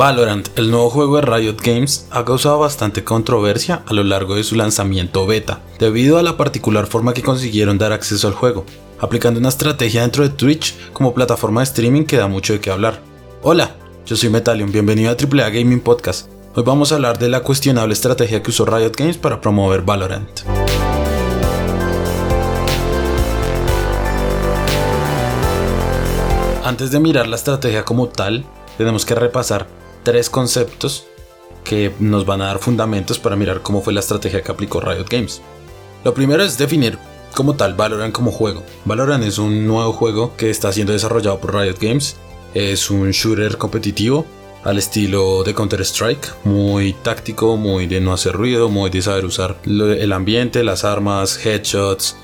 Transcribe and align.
Valorant, 0.00 0.48
el 0.56 0.70
nuevo 0.70 0.88
juego 0.88 1.16
de 1.16 1.26
Riot 1.26 1.58
Games, 1.62 2.06
ha 2.10 2.24
causado 2.24 2.58
bastante 2.58 3.04
controversia 3.04 3.82
a 3.86 3.92
lo 3.92 4.02
largo 4.02 4.34
de 4.34 4.44
su 4.44 4.54
lanzamiento 4.56 5.26
beta, 5.26 5.60
debido 5.78 6.16
a 6.16 6.22
la 6.22 6.38
particular 6.38 6.86
forma 6.86 7.12
que 7.12 7.22
consiguieron 7.22 7.76
dar 7.76 7.92
acceso 7.92 8.26
al 8.26 8.32
juego, 8.32 8.64
aplicando 8.98 9.38
una 9.38 9.50
estrategia 9.50 10.00
dentro 10.00 10.22
de 10.22 10.30
Twitch 10.30 10.74
como 10.94 11.12
plataforma 11.12 11.60
de 11.60 11.64
streaming 11.64 12.04
que 12.04 12.16
da 12.16 12.28
mucho 12.28 12.54
de 12.54 12.60
qué 12.60 12.70
hablar. 12.70 13.02
Hola, 13.42 13.76
yo 14.06 14.16
soy 14.16 14.30
Metalion, 14.30 14.72
bienvenido 14.72 15.10
a 15.10 15.16
AAA 15.16 15.50
Gaming 15.50 15.80
Podcast. 15.80 16.30
Hoy 16.54 16.62
vamos 16.62 16.92
a 16.92 16.94
hablar 16.94 17.18
de 17.18 17.28
la 17.28 17.42
cuestionable 17.42 17.92
estrategia 17.92 18.42
que 18.42 18.52
usó 18.52 18.64
Riot 18.64 18.92
Games 18.96 19.18
para 19.18 19.42
promover 19.42 19.82
Valorant. 19.82 20.30
Antes 26.64 26.90
de 26.90 27.00
mirar 27.00 27.26
la 27.26 27.36
estrategia 27.36 27.84
como 27.84 28.08
tal, 28.08 28.46
tenemos 28.78 29.04
que 29.04 29.14
repasar 29.14 29.66
tres 30.02 30.30
conceptos 30.30 31.06
que 31.64 31.92
nos 31.98 32.26
van 32.26 32.42
a 32.42 32.46
dar 32.46 32.58
fundamentos 32.58 33.18
para 33.18 33.36
mirar 33.36 33.62
cómo 33.62 33.82
fue 33.82 33.92
la 33.92 34.00
estrategia 34.00 34.42
que 34.42 34.52
aplicó 34.52 34.80
Riot 34.80 35.06
Games. 35.08 35.42
Lo 36.04 36.14
primero 36.14 36.42
es 36.42 36.56
definir 36.56 36.98
como 37.34 37.54
tal 37.54 37.74
Valorant 37.74 38.12
como 38.12 38.32
juego. 38.32 38.62
Valorant 38.84 39.24
es 39.24 39.38
un 39.38 39.66
nuevo 39.66 39.92
juego 39.92 40.36
que 40.36 40.50
está 40.50 40.72
siendo 40.72 40.92
desarrollado 40.92 41.38
por 41.40 41.54
Riot 41.54 41.76
Games. 41.80 42.16
Es 42.54 42.90
un 42.90 43.10
shooter 43.10 43.56
competitivo 43.58 44.26
al 44.64 44.78
estilo 44.78 45.42
de 45.42 45.54
Counter-Strike, 45.54 46.44
muy 46.44 46.92
táctico, 46.92 47.56
muy 47.56 47.86
de 47.86 48.00
no 48.00 48.12
hacer 48.12 48.32
ruido, 48.32 48.68
muy 48.68 48.90
de 48.90 49.02
saber 49.02 49.24
usar 49.24 49.56
el 49.64 50.12
ambiente, 50.12 50.64
las 50.64 50.84
armas, 50.84 51.44
headshots, 51.44 52.16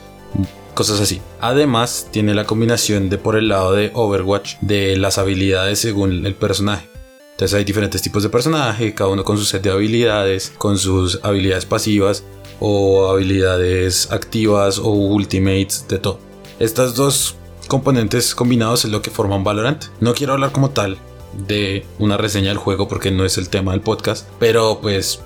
cosas 0.74 1.00
así. 1.00 1.22
Además, 1.40 2.08
tiene 2.10 2.34
la 2.34 2.44
combinación 2.44 3.08
de 3.08 3.18
por 3.18 3.36
el 3.36 3.48
lado 3.48 3.72
de 3.72 3.90
Overwatch 3.94 4.56
de 4.60 4.96
las 4.96 5.18
habilidades 5.18 5.78
según 5.78 6.26
el 6.26 6.34
personaje. 6.34 6.95
Entonces 7.36 7.54
hay 7.54 7.64
diferentes 7.64 8.00
tipos 8.00 8.22
de 8.22 8.30
personaje, 8.30 8.94
cada 8.94 9.10
uno 9.10 9.22
con 9.22 9.36
su 9.36 9.44
set 9.44 9.62
de 9.62 9.70
habilidades, 9.70 10.54
con 10.56 10.78
sus 10.78 11.20
habilidades 11.22 11.66
pasivas 11.66 12.24
o 12.60 13.10
habilidades 13.10 14.10
activas 14.10 14.78
o 14.78 14.88
ultimates, 14.88 15.86
de 15.86 15.98
todo. 15.98 16.18
Estas 16.58 16.94
dos 16.94 17.36
componentes 17.68 18.34
combinados 18.34 18.86
es 18.86 18.90
lo 18.90 19.02
que 19.02 19.10
forman 19.10 19.44
Valorant. 19.44 19.84
No 20.00 20.14
quiero 20.14 20.32
hablar 20.32 20.50
como 20.50 20.70
tal 20.70 20.96
de 21.46 21.84
una 21.98 22.16
reseña 22.16 22.48
del 22.48 22.56
juego 22.56 22.88
porque 22.88 23.10
no 23.10 23.26
es 23.26 23.36
el 23.36 23.50
tema 23.50 23.72
del 23.72 23.82
podcast, 23.82 24.26
pero 24.38 24.78
pues 24.80 25.20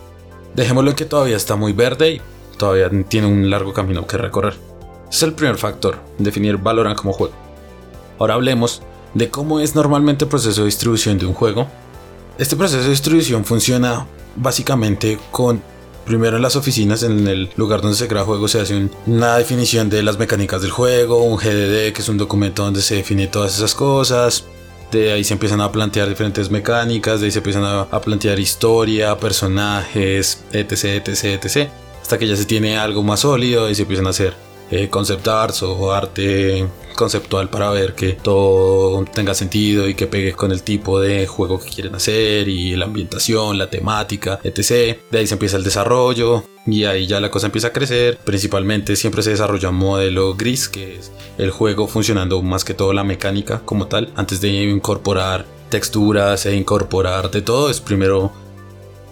dejémoslo 0.57 0.97
que 0.97 1.05
todavía 1.05 1.37
está 1.37 1.55
muy 1.55 1.73
verde 1.73 2.15
y 2.15 2.23
todavía 2.59 2.91
tiene 3.09 3.29
un 3.29 3.51
largo 3.51 3.73
camino 3.73 4.09
que 4.09 4.19
recorrer. 4.19 4.55
Es 5.09 5.23
el 5.23 5.35
primer 5.35 5.59
factor, 5.59 6.01
definir 6.19 6.57
Valorant 6.57 6.99
como 6.99 7.13
juego. 7.13 7.35
Ahora 8.19 8.35
hablemos 8.35 8.83
de 9.15 9.31
cómo 9.31 9.61
es 9.61 9.77
normalmente 9.77 10.25
el 10.25 10.29
proceso 10.29 10.63
de 10.63 10.67
distribución 10.67 11.17
de 11.17 11.27
un 11.27 11.35
juego 11.35 11.69
este 12.41 12.57
proceso 12.57 12.83
de 12.83 12.91
distribución 12.91 13.45
funciona 13.45 14.07
básicamente 14.37 15.19
con 15.31 15.63
Primero 16.05 16.37
en 16.37 16.43
las 16.43 16.57
oficinas, 16.57 17.03
en 17.03 17.29
el 17.29 17.51
lugar 17.57 17.83
donde 17.83 17.97
se 17.97 18.09
crea 18.09 18.25
juego, 18.25 18.49
se 18.49 18.61
hace 18.61 18.89
una 19.07 19.37
definición 19.37 19.91
de 19.91 20.03
las 20.03 20.19
mecánicas 20.19 20.61
del 20.61 20.71
juego, 20.71 21.23
un 21.23 21.37
GDD, 21.37 21.93
que 21.93 22.01
es 22.01 22.09
un 22.09 22.19
documento 22.19 22.65
donde 22.65 22.83
se 22.83 22.97
define 22.97 23.29
todas 23.29 23.57
esas 23.57 23.75
cosas. 23.75 24.45
De 24.91 25.13
ahí 25.13 25.23
se 25.23 25.35
empiezan 25.35 25.61
a 25.61 25.71
plantear 25.71 26.09
diferentes 26.09 26.51
mecánicas, 26.51 27.21
de 27.21 27.27
ahí 27.27 27.31
se 27.31 27.39
empiezan 27.39 27.65
a, 27.65 28.01
plantear 28.01 28.41
historia, 28.41 29.17
personajes, 29.19 30.43
etc, 30.53 31.07
etc, 31.07 31.45
etc. 31.45 31.69
Hasta 32.03 32.19
que 32.19 32.27
ya 32.27 32.35
se 32.35 32.45
tiene 32.45 32.77
algo 32.77 33.05
más 33.05 33.21
sólido 33.21 33.71
y 33.71 33.77
se 33.77 33.83
empiezan 33.83 34.09
a 34.09 34.11
hacer 34.11 34.35
eh, 34.71 34.89
concept 34.89 35.27
arts 35.29 35.63
o 35.63 35.93
arte 35.93 36.67
conceptual 37.01 37.49
para 37.49 37.71
ver 37.71 37.95
que 37.95 38.13
todo 38.13 39.05
tenga 39.05 39.33
sentido 39.35 39.89
y 39.89 39.95
que 39.95 40.07
pegue 40.07 40.33
con 40.33 40.53
el 40.53 40.63
tipo 40.63 41.01
de 41.01 41.27
juego 41.27 41.59
que 41.59 41.71
quieren 41.71 41.95
hacer 41.95 42.47
y 42.49 42.77
la 42.77 42.85
ambientación, 42.85 43.57
la 43.57 43.71
temática, 43.71 44.39
etc. 44.45 44.99
De 45.11 45.19
ahí 45.19 45.27
se 45.27 45.35
empieza 45.35 45.57
el 45.57 45.65
desarrollo 45.65 46.45
y 46.67 46.85
ahí 46.85 47.07
ya 47.07 47.21
la 47.21 47.31
cosa 47.31 47.47
empieza 47.47 47.69
a 47.69 47.73
crecer. 47.73 48.19
Principalmente 48.19 48.97
siempre 48.97 49.23
se 49.23 49.31
desarrolla 49.31 49.71
un 49.71 49.77
modelo 49.77 50.35
gris, 50.35 50.69
que 50.69 50.97
es 50.97 51.11
el 51.39 51.51
juego 51.51 51.87
funcionando 51.87 52.43
más 52.43 52.65
que 52.65 52.75
todo 52.75 52.93
la 52.93 53.03
mecánica 53.05 53.63
como 53.65 53.87
tal, 53.87 54.13
antes 54.15 54.41
de 54.43 54.49
incorporar 54.49 55.47
texturas 55.71 56.45
e 56.47 56.55
incorporar 56.55 57.31
de 57.31 57.41
todo. 57.41 57.71
Es 57.71 57.81
primero 57.81 58.33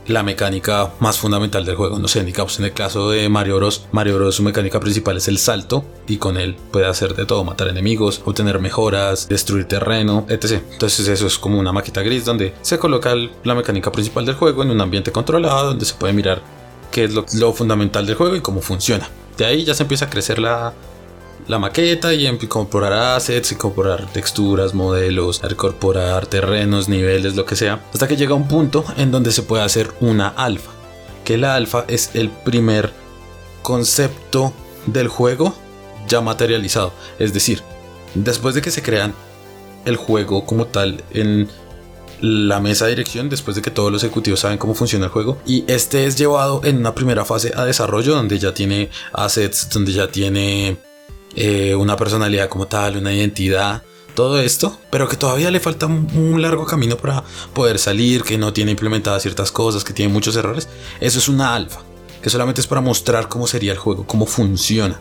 la 0.08 0.22
mecánica 0.22 0.92
más 1.00 1.18
fundamental 1.18 1.64
del 1.64 1.76
juego. 1.76 1.98
No 1.98 2.08
sé, 2.08 2.24
digamos 2.24 2.58
en 2.58 2.64
el 2.64 2.72
caso 2.72 3.10
de 3.10 3.28
Mario 3.28 3.56
Bros. 3.56 3.86
Mario 3.92 4.16
Bros. 4.16 4.34
su 4.34 4.42
mecánica 4.42 4.80
principal 4.80 5.16
es 5.16 5.28
el 5.28 5.38
salto 5.38 5.84
y 6.06 6.16
con 6.16 6.36
él 6.36 6.56
puede 6.72 6.86
hacer 6.86 7.14
de 7.14 7.26
todo, 7.26 7.44
matar 7.44 7.68
enemigos, 7.68 8.22
obtener 8.24 8.58
mejoras, 8.58 9.28
destruir 9.28 9.66
terreno, 9.66 10.26
etc. 10.28 10.62
Entonces 10.72 11.06
eso 11.08 11.26
es 11.26 11.38
como 11.38 11.58
una 11.58 11.72
maqueta 11.72 12.02
gris 12.02 12.24
donde 12.24 12.54
se 12.62 12.78
coloca 12.78 13.14
la 13.44 13.54
mecánica 13.54 13.92
principal 13.92 14.24
del 14.26 14.34
juego 14.34 14.62
en 14.62 14.70
un 14.70 14.80
ambiente 14.80 15.12
controlado 15.12 15.68
donde 15.68 15.84
se 15.84 15.94
puede 15.94 16.12
mirar 16.12 16.42
qué 16.90 17.04
es 17.04 17.12
lo, 17.12 17.24
lo 17.34 17.52
fundamental 17.52 18.06
del 18.06 18.16
juego 18.16 18.36
y 18.36 18.40
cómo 18.40 18.60
funciona. 18.60 19.08
De 19.36 19.44
ahí 19.44 19.64
ya 19.64 19.74
se 19.74 19.84
empieza 19.84 20.06
a 20.06 20.10
crecer 20.10 20.38
la, 20.38 20.72
la 21.48 21.58
maqueta 21.58 22.12
y 22.12 22.26
incorporar 22.26 22.92
assets, 22.92 23.52
incorporar 23.52 24.06
texturas, 24.12 24.74
modelos, 24.74 25.40
incorporar 25.42 26.26
terrenos, 26.26 26.88
niveles, 26.88 27.34
lo 27.34 27.46
que 27.46 27.56
sea, 27.56 27.82
hasta 27.92 28.06
que 28.06 28.16
llega 28.16 28.34
un 28.34 28.46
punto 28.46 28.84
en 28.98 29.10
donde 29.10 29.32
se 29.32 29.42
puede 29.42 29.64
hacer 29.64 29.90
una 30.00 30.28
alfa, 30.28 30.70
que 31.24 31.38
la 31.38 31.54
alfa 31.54 31.84
es 31.88 32.10
el 32.14 32.28
primer 32.28 32.92
concepto 33.62 34.52
del 34.86 35.08
juego 35.08 35.54
ya 36.06 36.20
materializado, 36.20 36.92
es 37.18 37.32
decir, 37.32 37.62
después 38.14 38.54
de 38.54 38.62
que 38.62 38.70
se 38.70 38.82
crean 38.82 39.14
el 39.86 39.96
juego 39.96 40.44
como 40.44 40.66
tal 40.66 41.02
en 41.12 41.48
la 42.20 42.60
mesa 42.60 42.86
de 42.86 42.90
dirección 42.90 43.28
después 43.28 43.54
de 43.54 43.62
que 43.62 43.70
todos 43.70 43.92
los 43.92 44.02
ejecutivos 44.02 44.40
saben 44.40 44.58
cómo 44.58 44.74
funciona 44.74 45.04
el 45.04 45.12
juego 45.12 45.38
y 45.46 45.64
este 45.68 46.04
es 46.04 46.18
llevado 46.18 46.60
en 46.64 46.78
una 46.78 46.92
primera 46.92 47.24
fase 47.24 47.52
a 47.54 47.64
desarrollo 47.64 48.12
donde 48.16 48.40
ya 48.40 48.52
tiene 48.52 48.90
assets, 49.12 49.70
donde 49.70 49.92
ya 49.92 50.08
tiene 50.08 50.78
eh, 51.40 51.76
una 51.76 51.96
personalidad 51.96 52.48
como 52.48 52.66
tal, 52.66 52.96
una 52.96 53.12
identidad, 53.14 53.84
todo 54.16 54.40
esto, 54.40 54.76
pero 54.90 55.08
que 55.08 55.16
todavía 55.16 55.52
le 55.52 55.60
falta 55.60 55.86
un 55.86 56.42
largo 56.42 56.66
camino 56.66 56.96
para 56.96 57.22
poder 57.54 57.78
salir, 57.78 58.24
que 58.24 58.36
no 58.36 58.52
tiene 58.52 58.72
implementadas 58.72 59.22
ciertas 59.22 59.52
cosas, 59.52 59.84
que 59.84 59.92
tiene 59.92 60.12
muchos 60.12 60.34
errores. 60.34 60.68
Eso 60.98 61.20
es 61.20 61.28
una 61.28 61.54
alfa, 61.54 61.82
que 62.20 62.28
solamente 62.28 62.60
es 62.60 62.66
para 62.66 62.80
mostrar 62.80 63.28
cómo 63.28 63.46
sería 63.46 63.70
el 63.70 63.78
juego, 63.78 64.04
cómo 64.04 64.26
funciona, 64.26 65.00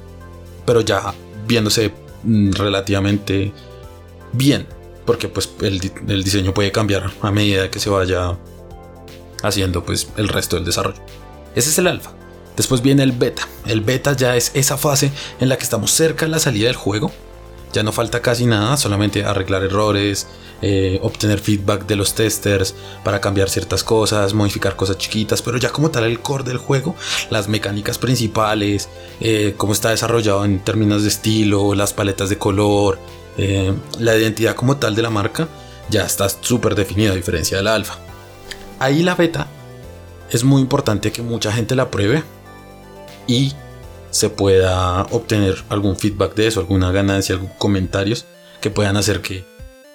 pero 0.63 0.81
ya 0.81 1.11
viéndose 1.47 1.91
mm, 2.21 2.51
relativamente 2.51 3.51
bien, 4.31 4.67
porque 5.07 5.29
pues 5.29 5.49
el, 5.61 5.91
el 6.07 6.23
diseño 6.23 6.53
puede 6.53 6.71
cambiar 6.71 7.11
a 7.19 7.31
medida 7.31 7.71
que 7.71 7.79
se 7.79 7.89
vaya 7.89 8.37
haciendo 9.41 9.83
pues 9.83 10.09
el 10.17 10.27
resto 10.27 10.55
del 10.55 10.65
desarrollo. 10.65 11.01
Ese 11.55 11.71
es 11.71 11.79
el 11.79 11.87
alfa. 11.87 12.11
Después 12.57 12.81
viene 12.81 13.03
el 13.03 13.11
beta. 13.11 13.47
El 13.65 13.81
beta 13.81 14.13
ya 14.13 14.35
es 14.35 14.51
esa 14.55 14.77
fase 14.77 15.11
en 15.39 15.47
la 15.47 15.57
que 15.57 15.63
estamos 15.63 15.91
cerca 15.91 16.25
de 16.25 16.31
la 16.31 16.39
salida 16.39 16.67
del 16.67 16.75
juego. 16.75 17.11
Ya 17.71 17.83
no 17.83 17.91
falta 17.91 18.21
casi 18.21 18.45
nada, 18.45 18.75
solamente 18.77 19.23
arreglar 19.23 19.63
errores, 19.63 20.25
eh, 20.61 20.99
obtener 21.03 21.39
feedback 21.39 21.85
de 21.85 21.95
los 21.95 22.15
testers 22.15 22.73
para 23.03 23.21
cambiar 23.21 23.49
ciertas 23.49 23.83
cosas, 23.83 24.33
modificar 24.33 24.75
cosas 24.75 24.97
chiquitas, 24.97 25.41
pero 25.43 25.57
ya 25.57 25.69
como 25.69 25.91
tal 25.91 26.05
el 26.05 26.19
core 26.19 26.45
del 26.45 26.57
juego, 26.57 26.95
las 27.29 27.47
mecánicas 27.47 27.99
principales, 27.99 28.89
eh, 29.19 29.53
cómo 29.57 29.73
está 29.73 29.91
desarrollado 29.91 30.45
en 30.45 30.59
términos 30.59 31.03
de 31.03 31.09
estilo, 31.09 31.75
las 31.75 31.93
paletas 31.93 32.29
de 32.29 32.39
color, 32.39 32.97
eh, 33.37 33.71
la 33.99 34.15
identidad 34.15 34.55
como 34.55 34.77
tal 34.77 34.95
de 34.95 35.03
la 35.03 35.11
marca, 35.11 35.47
ya 35.89 36.05
está 36.05 36.27
súper 36.29 36.73
definido 36.73 37.13
a 37.13 37.15
diferencia 37.15 37.57
de 37.57 37.63
la 37.63 37.75
alfa. 37.75 37.99
Ahí 38.79 39.03
la 39.03 39.13
beta 39.13 39.47
es 40.31 40.43
muy 40.43 40.61
importante 40.61 41.11
que 41.11 41.21
mucha 41.21 41.51
gente 41.51 41.75
la 41.75 41.91
pruebe 41.91 42.23
y 43.27 43.53
se 44.09 44.29
pueda 44.29 45.03
obtener 45.11 45.63
algún 45.69 45.97
feedback 45.97 46.33
de 46.35 46.47
eso, 46.47 46.59
alguna 46.59 46.91
ganancia, 46.91 47.35
algunos 47.35 47.55
comentarios 47.57 48.25
que 48.61 48.69
puedan 48.69 48.97
hacer 48.97 49.21
que 49.21 49.45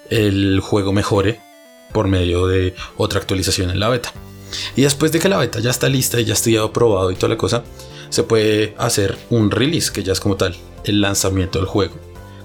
el 0.09 0.59
juego 0.59 0.93
mejore 0.93 1.41
por 1.91 2.07
medio 2.07 2.47
de 2.47 2.75
otra 2.97 3.19
actualización 3.19 3.69
en 3.69 3.79
la 3.79 3.89
beta. 3.89 4.13
Y 4.75 4.83
después 4.83 5.11
de 5.11 5.19
que 5.19 5.29
la 5.29 5.37
beta 5.37 5.59
ya 5.59 5.71
está 5.71 5.89
lista 5.89 6.19
y 6.19 6.25
ya 6.25 6.33
estudiado, 6.33 6.71
probado 6.71 7.11
y 7.11 7.15
toda 7.15 7.29
la 7.29 7.37
cosa, 7.37 7.63
se 8.09 8.23
puede 8.23 8.75
hacer 8.77 9.17
un 9.29 9.49
release, 9.49 9.91
que 9.91 10.03
ya 10.03 10.13
es 10.13 10.19
como 10.19 10.35
tal 10.35 10.55
el 10.83 11.01
lanzamiento 11.01 11.59
del 11.59 11.67
juego, 11.67 11.95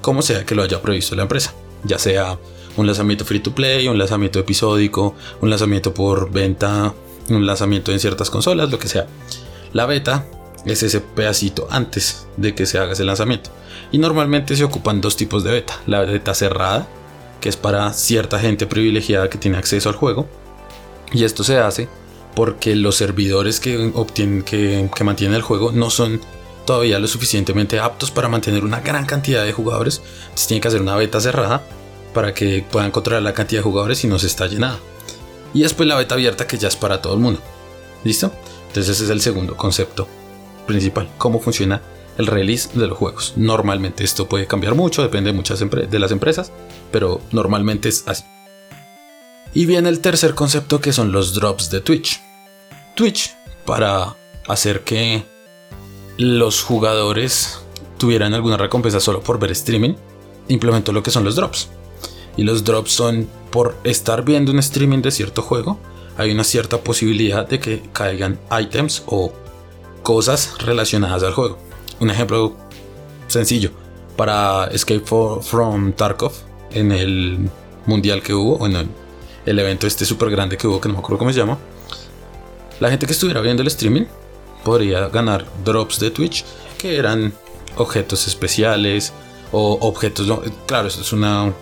como 0.01 0.23
sea 0.23 0.47
que 0.47 0.55
lo 0.55 0.63
haya 0.63 0.81
previsto 0.81 1.15
la 1.15 1.23
empresa, 1.23 1.55
ya 1.85 1.99
sea 1.99 2.39
un 2.77 2.87
lanzamiento 2.87 3.25
free 3.25 3.41
to 3.41 3.55
play, 3.55 3.89
un 3.89 3.99
lanzamiento 3.99 4.39
episódico, 4.39 5.15
un 5.41 5.51
lanzamiento 5.51 5.93
por 5.93 6.31
venta, 6.31 6.95
un 7.29 7.45
lanzamiento 7.47 7.93
en 7.93 8.01
ciertas 8.01 8.31
consolas, 8.31 8.71
lo 8.71 8.79
que 8.79 8.89
sea. 8.89 9.07
La 9.73 9.85
beta 9.85 10.27
es 10.65 10.83
ese 10.83 11.01
pedacito 11.01 11.69
antes 11.71 12.27
de 12.37 12.55
que 12.55 12.67
se 12.67 12.79
haga 12.79 12.93
ese 12.93 13.05
lanzamiento. 13.05 13.51
Y 13.93 13.99
normalmente 13.99 14.57
se 14.57 14.65
ocupan 14.65 15.01
dos 15.01 15.17
tipos 15.17 15.45
de 15.45 15.53
beta. 15.53 15.81
La 15.87 16.01
beta 16.01 16.35
cerrada, 16.35 16.87
que 17.41 17.49
es 17.49 17.57
para 17.57 17.93
cierta 17.93 18.39
gente 18.39 18.67
privilegiada 18.67 19.31
que 19.31 19.39
tiene 19.39 19.59
acceso 19.59 19.89
al 19.89 19.95
juego. 19.95 20.29
Y 21.13 21.25
esto 21.25 21.45
se 21.45 21.59
hace 21.59 21.89
porque 22.35 22.77
los 22.77 22.97
servidores 22.97 23.61
que, 23.61 23.91
obtienen, 23.95 24.43
que, 24.43 24.89
mantienen 25.05 25.37
el 25.37 25.43
juego 25.43 25.73
no 25.73 25.91
son 25.91 26.21
todavía 26.67 26.99
lo 26.99 27.09
suficientemente 27.09 27.81
aptos 27.81 28.11
para 28.11 28.29
mantener 28.29 28.63
una 28.63 28.81
gran 28.81 29.07
cantidad 29.07 29.45
de 29.45 29.53
jugadores. 29.53 30.03
Entonces 30.23 30.49
tienen 30.49 30.63
que 30.63 30.69
hacer 30.69 30.83
una 30.83 30.97
beta 30.97 31.21
cerrada 31.21 31.63
para 32.13 32.35
que 32.35 32.65
puedan 32.71 32.91
controlar 32.91 33.23
la 33.23 33.33
cantidad 33.33 33.61
de 33.61 33.65
jugadores 33.65 34.05
y 34.05 34.09
no 34.09 34.19
se 34.19 34.27
está 34.27 34.47
llenada. 34.47 34.79
Y 35.55 35.63
después 35.63 35.89
la 35.89 35.97
beta 35.97 36.15
abierta 36.15 36.47
que 36.47 36.59
ya 36.59 36.69
es 36.69 36.77
para 36.77 37.01
todo 37.01 37.15
el 37.15 37.21
mundo. 37.21 37.41
¿Listo? 38.05 38.33
Entonces 38.69 38.97
ese 38.97 39.05
es 39.05 39.11
el 39.11 39.23
segundo 39.23 39.57
concepto 39.57 40.07
principal. 40.69 41.09
Cómo 41.19 41.41
funciona 41.41 41.83
el 42.19 42.27
release 42.27 42.69
de 42.79 42.87
los 42.87 42.99
juegos. 42.99 43.33
Normalmente 43.37 44.05
esto 44.05 44.29
puede 44.29 44.47
cambiar 44.47 44.77
mucho, 44.77 45.03
depende 45.03 45.31
de 45.31 45.37
muchas 45.37 45.59
de 45.59 45.99
las 45.99 46.13
empresas, 46.13 46.53
pero 46.93 47.21
normalmente 47.33 47.89
es 47.89 48.05
así. 48.07 48.25
Y 49.55 49.67
viene 49.67 49.89
el 49.89 50.01
tercer 50.01 50.35
concepto 50.35 50.81
que 50.81 50.93
son 50.93 51.11
los 51.11 51.35
drops 51.35 51.71
de 51.71 51.81
Twitch. 51.81 52.21
Twitch, 52.95 53.35
para 53.65 54.17
hacer 54.47 54.83
que 54.83 55.25
los 56.17 56.63
jugadores 56.63 57.61
tuvieran 57.99 58.35
alguna 58.35 58.57
recompensa 58.57 59.01
solo 59.01 59.21
por 59.21 59.39
ver 59.39 59.53
streaming, 59.53 59.95
implementó 60.49 60.93
lo 60.93 61.03
que 61.03 61.11
son 61.11 61.25
los 61.25 61.37
drops. 61.37 61.69
Y 62.37 62.43
los 62.43 62.65
drops 62.65 62.93
son 62.93 63.29
por 63.51 63.77
estar 63.85 64.25
viendo 64.25 64.53
un 64.53 64.59
streaming 64.59 65.03
de 65.03 65.11
cierto 65.11 65.43
juego, 65.43 65.79
hay 66.17 66.33
una 66.33 66.45
cierta 66.45 66.79
posibilidad 66.79 67.47
de 67.49 67.61
que 67.61 67.83
caigan 67.93 68.39
items 68.61 69.05
o 69.07 69.33
cosas 70.09 70.55
relacionadas 70.61 71.23
al 71.23 71.35
juego. 71.35 71.59
Un 72.01 72.09
ejemplo 72.09 72.57
sencillo, 73.27 73.73
para 74.17 74.65
Escape 74.69 75.03
from 75.05 75.93
Tarkov, 75.93 76.33
en 76.71 76.93
el 76.93 77.51
mundial 77.85 78.23
que 78.23 78.33
hubo, 78.33 78.67
en 78.67 78.89
el, 79.45 79.59
evento 79.59 79.87
este 79.87 80.07
súper 80.07 80.31
grande 80.31 80.57
que 80.57 80.67
hubo, 80.67 80.81
que 80.81 80.89
no 80.89 80.95
me 80.95 81.01
acuerdo 81.01 81.19
cómo 81.19 81.31
se 81.31 81.39
llama, 81.39 81.59
la 82.81 82.89
gente 82.89 83.05
que 83.05 83.13
estuviera 83.13 83.43
viendo 83.43 83.61
el 83.61 83.69
streaming 83.69 84.07
podría 84.65 85.11
ganar 85.11 85.45
drops 85.63 86.01
de 86.01 86.11
Twitch 86.11 86.43
que 86.79 86.97
eran 86.97 87.35
objetos 87.77 88.27
especiales 88.29 89.13
o 89.53 89.77
objetos. 89.83 90.27
claro, 90.65 90.89
eso 90.89 91.03
es 91.03 91.13
una, 91.13 91.53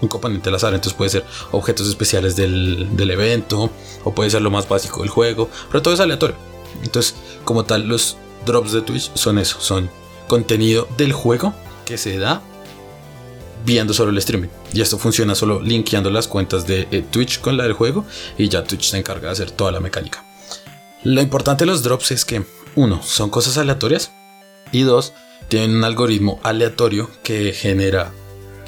un 0.00 0.08
componente 0.08 0.48
al 0.48 0.56
azar, 0.56 0.74
entonces 0.74 0.94
puede 0.94 1.10
ser 1.10 1.24
objetos 1.52 1.86
especiales 1.88 2.34
del, 2.34 2.96
del, 2.96 3.12
evento 3.12 3.70
o 4.02 4.12
puede 4.12 4.28
ser 4.28 4.42
lo 4.42 4.50
más 4.50 4.68
básico 4.68 5.02
del 5.02 5.08
juego, 5.08 5.48
pero 5.68 5.82
todo 5.82 5.94
es 5.94 6.00
aleatorio. 6.00 6.34
Entonces, 6.82 7.14
como 7.44 7.64
tal, 7.64 7.88
los 7.88 8.16
drops 8.46 8.72
de 8.72 8.82
Twitch 8.82 9.10
son 9.14 9.38
eso, 9.38 9.60
son 9.60 9.90
contenido 10.28 10.88
del 10.96 11.12
juego 11.12 11.54
que 11.84 11.98
se 11.98 12.18
da 12.18 12.42
viendo 13.64 13.94
solo 13.94 14.10
el 14.10 14.18
streaming. 14.18 14.48
Y 14.72 14.80
esto 14.80 14.98
funciona 14.98 15.34
solo 15.34 15.60
linkeando 15.60 16.10
las 16.10 16.28
cuentas 16.28 16.66
de 16.66 16.88
eh, 16.90 17.04
Twitch 17.08 17.40
con 17.40 17.56
la 17.56 17.64
del 17.64 17.74
juego 17.74 18.04
y 18.38 18.48
ya 18.48 18.64
Twitch 18.64 18.90
se 18.90 18.98
encarga 18.98 19.28
de 19.28 19.32
hacer 19.32 19.50
toda 19.50 19.72
la 19.72 19.80
mecánica. 19.80 20.24
Lo 21.04 21.20
importante 21.20 21.64
de 21.64 21.70
los 21.70 21.82
drops 21.82 22.12
es 22.12 22.24
que, 22.24 22.44
uno, 22.76 23.02
son 23.02 23.30
cosas 23.30 23.58
aleatorias 23.58 24.12
y 24.70 24.82
dos, 24.82 25.12
tienen 25.48 25.76
un 25.76 25.84
algoritmo 25.84 26.40
aleatorio 26.42 27.10
que 27.22 27.52
genera 27.52 28.12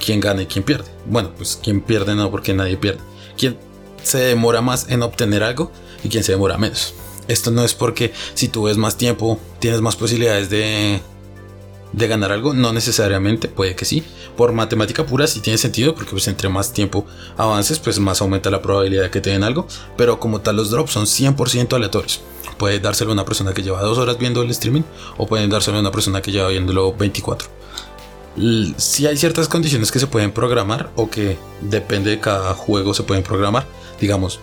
quién 0.05 0.21
gana 0.21 0.43
y 0.43 0.47
quién 0.47 0.65
pierde. 0.65 0.91
Bueno, 1.07 1.33
pues 1.37 1.59
quién 1.63 1.81
pierde 1.81 2.15
no 2.15 2.31
porque 2.31 2.53
nadie 2.53 2.77
pierde. 2.77 3.01
Quién 3.39 3.57
se 4.03 4.19
demora 4.19 4.61
más 4.61 4.89
en 4.91 5.03
obtener 5.03 5.43
algo 5.43 5.73
y 6.03 6.09
quién 6.09 6.25
se 6.25 6.33
demora 6.33 6.59
menos. 6.59 6.95
Esto 7.29 7.51
no 7.51 7.65
es 7.65 7.75
porque 7.75 8.13
si 8.35 8.49
tú 8.49 8.65
ves 8.65 8.77
más 8.77 8.97
tiempo 8.97 9.39
tienes 9.59 9.81
más 9.81 9.97
posibilidades 9.97 10.51
de, 10.51 11.01
de 11.93 12.09
ganar 12.09 12.33
algo, 12.33 12.55
no 12.55 12.73
necesariamente, 12.73 13.49
puede 13.49 13.77
que 13.77 13.85
sí. 13.85 14.05
Por 14.37 14.53
matemática 14.53 15.07
pura 15.07 15.27
sí 15.27 15.41
tiene 15.41 15.59
sentido 15.59 15.95
porque 15.95 16.11
pues 16.11 16.27
entre 16.29 16.49
más 16.49 16.73
tiempo 16.73 17.07
avances 17.37 17.79
pues 17.79 17.99
más 18.01 18.21
aumenta 18.21 18.51
la 18.51 18.61
probabilidad 18.61 19.05
de 19.05 19.11
que 19.11 19.21
te 19.21 19.31
den 19.31 19.45
algo. 19.45 19.67
Pero 19.97 20.19
como 20.19 20.41
tal 20.41 20.57
los 20.57 20.71
drops 20.71 20.93
son 20.93 21.07
100% 21.07 21.75
aleatorios. 21.75 22.21
Puede 22.59 22.81
dárselo 22.81 23.11
a 23.11 23.15
una 23.15 23.25
persona 23.25 23.53
que 23.53 23.63
lleva 23.63 23.81
dos 23.81 23.99
horas 23.99 24.19
viendo 24.19 24.43
el 24.43 24.51
streaming 24.51 24.83
o 25.17 25.27
pueden 25.27 25.51
dárselo 25.51 25.79
a 25.79 25.81
una 25.81 25.93
persona 25.93 26.21
que 26.21 26.33
lleva 26.33 26.49
viéndolo 26.49 26.95
24. 26.95 27.49
Si 28.77 29.07
hay 29.07 29.17
ciertas 29.17 29.49
condiciones 29.49 29.93
que 29.93 30.01
se 30.01 30.09
pueden 30.09 30.33
programar 30.33 30.91
o 30.97 31.09
que 31.09 31.39
depende 31.61 32.11
de 32.11 32.21
cada 32.21 32.55
juego 32.55 32.93
se 32.93 33.05
pueden 33.05 33.23
programar. 33.23 33.67
Digamos, 34.01 34.41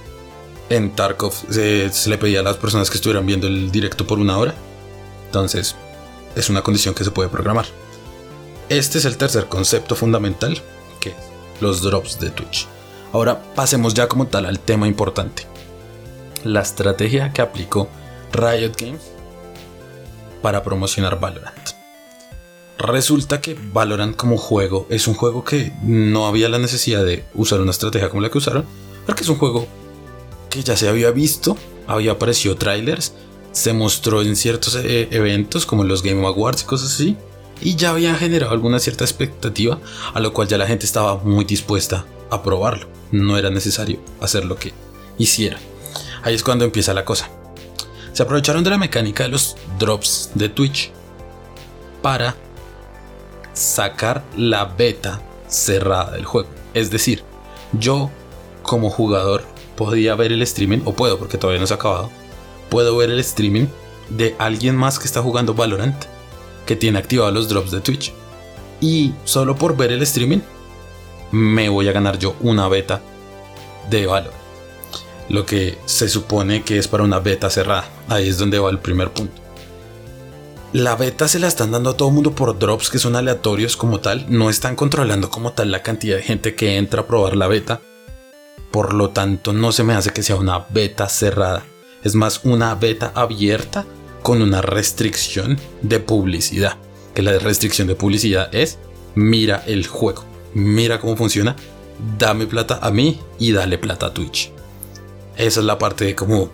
en 0.71 0.91
Tarkov 0.95 1.33
se, 1.50 1.91
le 2.07 2.18
pedía 2.18 2.39
a 2.39 2.44
las 2.44 2.57
personas 2.57 2.89
que 2.89 2.95
estuvieran 2.95 3.25
viendo 3.25 3.47
el 3.47 3.71
directo 3.71 4.07
por 4.07 4.19
una 4.19 4.38
hora. 4.38 4.56
Entonces, 5.25 5.75
es 6.35 6.50
una 6.50 6.62
condición 6.62 6.95
que 6.95 7.03
se 7.03 7.12
puede 7.12 7.29
programar. 7.29 7.65
Este 8.69 8.97
es 8.97 9.06
el 9.06 9.18
tercer 9.18 9.47
concepto 9.47 9.95
fundamental, 9.95 10.62
que 11.00 11.09
es 11.09 11.15
los 11.59 11.81
drops 11.81 12.19
de 12.19 12.29
Twitch. 12.29 12.68
Ahora 13.12 13.41
pasemos 13.53 13.94
ya 13.94 14.07
como 14.07 14.27
tal 14.27 14.45
al 14.45 14.59
tema 14.59 14.88
importante. 14.88 15.45
La 16.44 16.62
estrategia 16.62 17.33
que 17.33 17.41
aplicó 17.41 17.89
Riot 18.31 18.74
Games 18.79 19.12
para 20.41 20.63
promocionar 20.63 21.19
Valorant. 21.19 21.71
Resulta 22.77 23.41
que 23.41 23.56
Valorant 23.74 24.15
como 24.15 24.38
juego 24.38 24.88
es 24.89 25.07
un 25.07 25.13
juego 25.13 25.44
que 25.44 25.74
no 25.83 26.25
había 26.25 26.50
la 26.50 26.57
necesidad 26.57 27.03
de 27.03 27.25
usar 27.35 27.59
una 27.59 27.71
estrategia 27.71 28.09
como 28.09 28.21
la 28.21 28.29
que 28.29 28.38
usaron, 28.38 28.65
porque 29.06 29.24
es 29.24 29.29
un 29.29 29.38
juego 29.38 29.67
que 30.51 30.62
ya 30.62 30.77
se 30.77 30.88
había 30.88 31.09
visto, 31.09 31.57
había 31.88 32.12
aparecido 32.12 32.56
trailers, 32.56 33.13
se 33.51 33.74
mostró 33.74 34.21
en 34.21 34.36
ciertos 34.36 34.75
eh, 34.75 35.07
eventos 35.09 35.65
como 35.65 35.83
los 35.83 36.03
Game 36.03 36.25
Awards 36.27 36.62
y 36.62 36.65
cosas 36.65 36.94
así, 36.94 37.18
y 37.62 37.75
ya 37.75 37.89
había 37.92 38.13
generado 38.15 38.51
alguna 38.51 38.80
cierta 38.80 39.03
expectativa, 39.03 39.80
a 40.13 40.19
lo 40.19 40.33
cual 40.33 40.48
ya 40.48 40.57
la 40.57 40.68
gente 40.68 40.86
estaba 40.86 41.18
muy 41.18 41.45
dispuesta 41.45 42.06
a 42.30 42.44
probarlo. 42.44 42.88
No 43.12 43.38
era 43.38 43.50
necesario 43.50 44.00
hacer 44.19 44.45
lo 44.45 44.56
que 44.56 44.74
hiciera. 45.18 45.57
Ahí 46.24 46.36
es 46.36 46.44
cuando 46.44 46.65
empieza 46.65 46.94
la 46.94 47.06
cosa. 47.06 47.30
Se 48.13 48.24
aprovecharon 48.24 48.63
de 48.63 48.69
la 48.69 48.77
mecánica 48.77 49.24
de 49.24 49.30
los 49.30 49.56
drops 49.80 50.31
de 50.36 50.50
Twitch 50.50 50.92
para 52.01 52.36
sacar 53.53 54.24
la 54.36 54.65
beta 54.65 55.21
cerrada 55.48 56.12
del 56.12 56.25
juego. 56.25 56.50
Es 56.74 56.89
decir, 56.89 57.24
yo 57.74 58.09
como 58.63 58.89
jugador 58.89 59.44
podía 59.83 60.13
ver 60.13 60.31
el 60.31 60.43
streaming, 60.43 60.81
o 60.85 60.93
puedo 60.93 61.17
porque 61.17 61.39
todavía 61.39 61.59
no 61.59 61.65
se 61.65 61.73
ha 61.73 61.77
acabado, 61.77 62.11
puedo 62.69 62.95
ver 62.97 63.09
el 63.09 63.19
streaming 63.19 63.65
de 64.09 64.35
alguien 64.37 64.75
más 64.75 64.99
que 64.99 65.05
está 65.05 65.23
jugando 65.23 65.55
Valorant, 65.55 66.05
que 66.67 66.75
tiene 66.75 66.99
activados 66.99 67.33
los 67.33 67.49
drops 67.49 67.71
de 67.71 67.81
Twitch. 67.81 68.13
Y 68.79 69.13
solo 69.23 69.55
por 69.55 69.75
ver 69.75 69.91
el 69.91 70.03
streaming, 70.03 70.41
me 71.31 71.67
voy 71.67 71.87
a 71.87 71.93
ganar 71.93 72.19
yo 72.19 72.35
una 72.41 72.67
beta 72.67 73.01
de 73.89 74.05
Valorant 74.05 74.41
lo 75.29 75.45
que 75.45 75.77
se 75.85 76.09
supone 76.09 76.63
que 76.63 76.77
es 76.77 76.87
para 76.87 77.03
una 77.03 77.19
beta 77.19 77.49
cerrada. 77.49 77.85
Ahí 78.09 78.27
es 78.27 78.37
donde 78.37 78.59
va 78.59 78.69
el 78.69 78.79
primer 78.79 79.11
punto. 79.11 79.41
La 80.73 80.95
beta 80.95 81.27
se 81.27 81.39
la 81.39 81.47
están 81.47 81.71
dando 81.71 81.89
a 81.89 81.97
todo 81.97 82.09
el 82.09 82.13
mundo 82.13 82.33
por 82.33 82.57
drops 82.59 82.89
que 82.89 82.99
son 82.99 83.15
aleatorios 83.15 83.77
como 83.77 83.99
tal, 83.99 84.25
no 84.29 84.50
están 84.50 84.75
controlando 84.75 85.29
como 85.29 85.53
tal 85.53 85.71
la 85.71 85.81
cantidad 85.81 86.17
de 86.17 86.23
gente 86.23 86.53
que 86.53 86.77
entra 86.77 87.01
a 87.01 87.07
probar 87.07 87.35
la 87.35 87.47
beta. 87.47 87.81
Por 88.71 88.93
lo 88.93 89.09
tanto, 89.09 89.53
no 89.53 89.71
se 89.71 89.83
me 89.83 89.93
hace 89.93 90.11
que 90.11 90.23
sea 90.23 90.37
una 90.37 90.65
beta 90.69 91.09
cerrada. 91.09 91.63
Es 92.03 92.15
más 92.15 92.41
una 92.43 92.73
beta 92.75 93.11
abierta 93.15 93.85
con 94.21 94.41
una 94.41 94.61
restricción 94.61 95.59
de 95.81 95.99
publicidad. 95.99 96.77
Que 97.13 97.21
la 97.21 97.37
restricción 97.37 97.87
de 97.87 97.95
publicidad 97.95 98.53
es 98.55 98.79
mira 99.15 99.63
el 99.67 99.85
juego, 99.87 100.23
mira 100.53 100.99
cómo 100.99 101.17
funciona, 101.17 101.55
dame 102.17 102.47
plata 102.47 102.79
a 102.81 102.91
mí 102.91 103.19
y 103.39 103.51
dale 103.51 103.77
plata 103.77 104.07
a 104.07 104.13
Twitch. 104.13 104.51
Esa 105.35 105.59
es 105.59 105.65
la 105.65 105.77
parte 105.77 106.15
como 106.15 106.51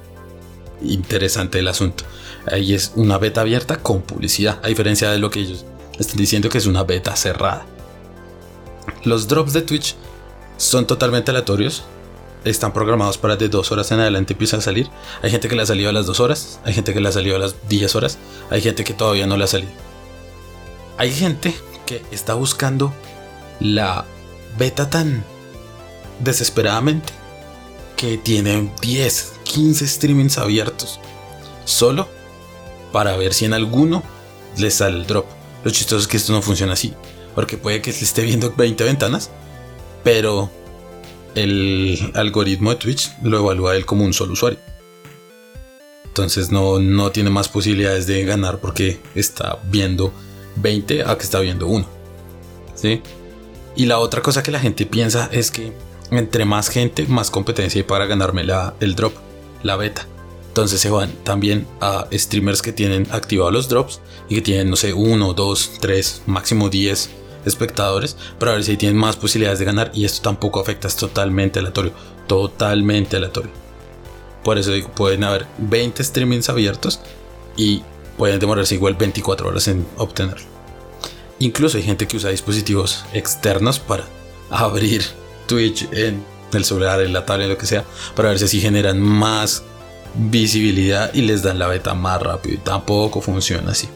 interesante 0.82 1.58
del 1.60 1.68
asunto. 1.68 2.04
Ahí 2.52 2.74
es 2.74 2.94
una 2.96 3.18
beta 3.18 3.42
abierta 3.42 3.78
con 3.78 4.02
publicidad, 4.02 4.60
a 4.64 4.68
diferencia 4.68 5.12
de 5.12 5.20
lo 5.20 5.30
que 5.30 5.42
ellos 5.42 5.66
están 6.00 6.18
diciendo 6.18 6.50
que 6.50 6.58
es 6.58 6.66
una 6.66 6.84
beta 6.84 7.16
cerrada. 7.16 7.66
Los 9.04 9.28
drops 9.28 9.54
de 9.54 9.62
Twitch 9.62 9.96
son 10.58 10.88
totalmente 10.88 11.32
aleatorios. 11.32 11.84
Están 12.50 12.72
programados 12.72 13.18
para 13.18 13.36
de 13.36 13.50
dos 13.50 13.72
horas 13.72 13.92
en 13.92 14.00
adelante 14.00 14.34
empiezan 14.34 14.60
a 14.60 14.64
salir. 14.64 14.90
Hay 15.22 15.30
gente 15.32 15.50
que 15.50 15.56
le 15.56 15.64
ha 15.64 15.66
salido 15.66 15.90
a 15.90 15.94
las 15.94 16.06
dos 16.06 16.20
horas, 16.22 16.60
hay 16.64 16.74
gente 16.74 16.94
que 16.94 17.02
le 17.02 17.10
ha 17.10 17.12
salido 17.12 17.36
a 17.36 17.40
las 17.40 17.56
10 17.68 17.96
horas, 17.96 18.18
hay 18.50 18.62
gente 18.62 18.84
que 18.84 18.94
todavía 18.94 19.28
no 19.28 19.36
le 19.36 19.44
ha 19.44 19.48
salido. 19.48 19.72
Hay 20.98 21.12
gente 21.12 21.54
que 21.86 22.04
está 22.12 22.36
buscando 22.36 22.94
la 23.60 24.06
beta 24.58 24.90
tan 24.90 25.26
desesperadamente 26.20 27.12
que 27.98 28.18
tienen 28.18 28.72
10, 28.82 29.34
15 29.44 29.88
streamings 29.88 30.38
abiertos. 30.38 31.00
Solo 31.66 32.08
para 32.94 33.18
ver 33.18 33.34
si 33.34 33.46
en 33.46 33.54
alguno 33.54 34.04
les 34.58 34.76
sale 34.76 34.98
el 34.98 35.06
drop. 35.06 35.26
Lo 35.64 35.72
chistoso 35.72 36.02
es 36.02 36.08
que 36.08 36.18
esto 36.18 36.32
no 36.32 36.42
funciona 36.42 36.74
así. 36.74 36.94
Porque 37.36 37.58
puede 37.58 37.82
que 37.82 37.92
se 37.92 38.06
esté 38.06 38.22
viendo 38.22 38.54
20 38.56 38.84
ventanas. 38.84 39.32
Pero 40.04 40.50
el 41.38 42.12
algoritmo 42.16 42.72
de 42.72 42.78
Twitch 42.78 43.12
lo 43.22 43.38
evalúa 43.38 43.76
él 43.76 43.86
como 43.86 44.04
un 44.04 44.14
solo 44.14 44.34
usuario. 44.34 44.60
Entonces 46.06 46.52
no, 46.52 46.80
no 46.80 47.12
tiene 47.12 47.30
más 47.30 47.48
posibilidades 47.48 48.08
de 48.08 48.26
ganar 48.26 48.60
porque 48.60 49.00
está 49.14 49.60
viendo 49.70 50.12
20 50.56 51.04
a 51.04 51.16
que 51.16 51.24
está 51.24 51.40
viendo 51.40 51.68
1. 51.68 51.86
¿Sí? 52.74 53.02
Y 53.76 53.86
la 53.86 54.00
otra 54.00 54.22
cosa 54.24 54.42
que 54.42 54.50
la 54.50 54.60
gente 54.60 54.88
piensa 54.88 55.30
es 55.32 55.52
que 55.52 55.74
entre 56.10 56.46
más 56.46 56.70
gente, 56.70 57.06
más 57.06 57.30
competencia 57.30 57.80
hay 57.80 57.84
para 57.88 58.08
ganarme 58.08 58.44
la, 58.44 58.74
el 58.80 58.96
drop, 58.96 59.14
la 59.62 59.76
beta. 59.76 60.08
Entonces 60.48 60.82
se 60.82 60.90
van 60.90 61.12
también 61.24 61.68
a 61.82 62.08
streamers 62.12 62.64
que 62.64 62.72
tienen 62.72 63.08
activados 63.12 63.54
los 63.54 63.70
drops 63.70 64.02
y 64.28 64.36
que 64.36 64.42
tienen, 64.42 64.72
no 64.72 64.76
sé, 64.76 64.94
1, 64.94 65.34
2, 65.34 65.72
3, 65.80 66.24
máximo 66.26 66.70
10 66.70 67.12
espectadores 67.48 68.18
para 68.40 68.54
ver 68.54 68.64
si 68.64 68.78
tienen 68.78 68.98
más 68.98 69.16
posibilidades 69.16 69.60
de 69.60 69.66
ganar. 69.66 69.92
Y 69.94 70.06
esto 70.06 70.22
tampoco 70.22 70.60
afecta, 70.60 70.88
es 70.88 70.96
totalmente 70.96 71.60
aleatorio. 71.60 71.94
Totalmente 72.28 73.18
aleatorio. 73.18 73.52
Por 74.44 74.58
eso 74.58 74.72
digo, 74.72 74.90
pueden 74.90 75.24
haber 75.24 75.46
20 75.58 76.04
streamings 76.04 76.50
abiertos 76.50 77.00
y 77.56 77.84
pueden 78.18 78.40
demorarse 78.40 78.76
igual 78.76 78.96
24 78.96 79.48
horas 79.48 79.68
en 79.68 79.86
obtenerlo. 79.98 80.46
Incluso 81.40 81.78
hay 81.78 81.84
gente 81.84 82.08
que 82.08 82.18
usa 82.18 82.30
dispositivos 82.30 83.06
externos 83.14 83.80
para 83.80 84.06
abrir 84.50 85.06
Twitch 85.48 85.88
en 85.92 86.24
el 86.54 86.66
celular, 86.66 87.02
en 87.02 87.14
la 87.14 87.26
tablet, 87.26 87.50
lo 87.50 87.58
que 87.58 87.66
sea, 87.66 87.84
para 88.16 88.30
ver 88.30 88.40
si 88.40 88.46
así 88.46 88.62
generan 88.62 89.00
más 89.00 89.64
visibilidad 90.16 91.14
y 91.14 91.22
les 91.22 91.44
dan 91.44 91.60
la 91.60 91.68
beta 91.68 91.94
más 91.94 92.22
rápido. 92.22 92.56
Y 92.56 92.58
tampoco 92.60 93.22
funciona 93.22 93.72
así. 93.72 93.88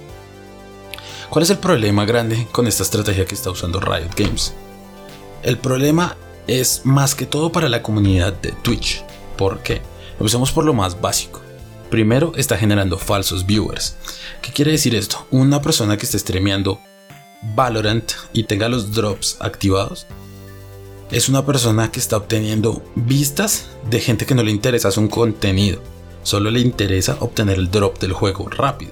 ¿Cuál 1.31 1.43
es 1.43 1.49
el 1.49 1.59
problema 1.59 2.03
grande 2.03 2.45
con 2.51 2.67
esta 2.67 2.83
estrategia 2.83 3.23
que 3.23 3.35
está 3.35 3.49
usando 3.49 3.79
Riot 3.79 4.09
Games? 4.17 4.53
El 5.43 5.57
problema 5.57 6.17
es 6.45 6.81
más 6.83 7.15
que 7.15 7.25
todo 7.25 7.53
para 7.53 7.69
la 7.69 7.81
comunidad 7.81 8.33
de 8.33 8.51
Twitch. 8.51 9.01
¿Por 9.37 9.63
qué? 9.63 9.81
Empecemos 10.19 10.51
por 10.51 10.65
lo 10.65 10.73
más 10.73 10.99
básico. 10.99 11.39
Primero 11.89 12.33
está 12.35 12.57
generando 12.57 12.97
falsos 12.97 13.45
viewers. 13.45 13.95
¿Qué 14.41 14.51
quiere 14.51 14.71
decir 14.71 14.93
esto? 14.93 15.25
Una 15.31 15.61
persona 15.61 15.95
que 15.95 16.05
esté 16.05 16.19
streameando 16.19 16.81
Valorant 17.55 18.11
y 18.33 18.43
tenga 18.43 18.67
los 18.67 18.91
drops 18.91 19.37
activados 19.39 20.07
es 21.11 21.29
una 21.29 21.45
persona 21.45 21.93
que 21.93 22.01
está 22.01 22.17
obteniendo 22.17 22.83
vistas 22.95 23.67
de 23.89 24.01
gente 24.01 24.25
que 24.25 24.35
no 24.35 24.43
le 24.43 24.51
interesa 24.51 24.91
su 24.91 25.07
contenido, 25.07 25.81
solo 26.23 26.51
le 26.51 26.59
interesa 26.59 27.15
obtener 27.21 27.57
el 27.57 27.71
drop 27.71 27.99
del 27.99 28.11
juego 28.11 28.49
rápido. 28.49 28.91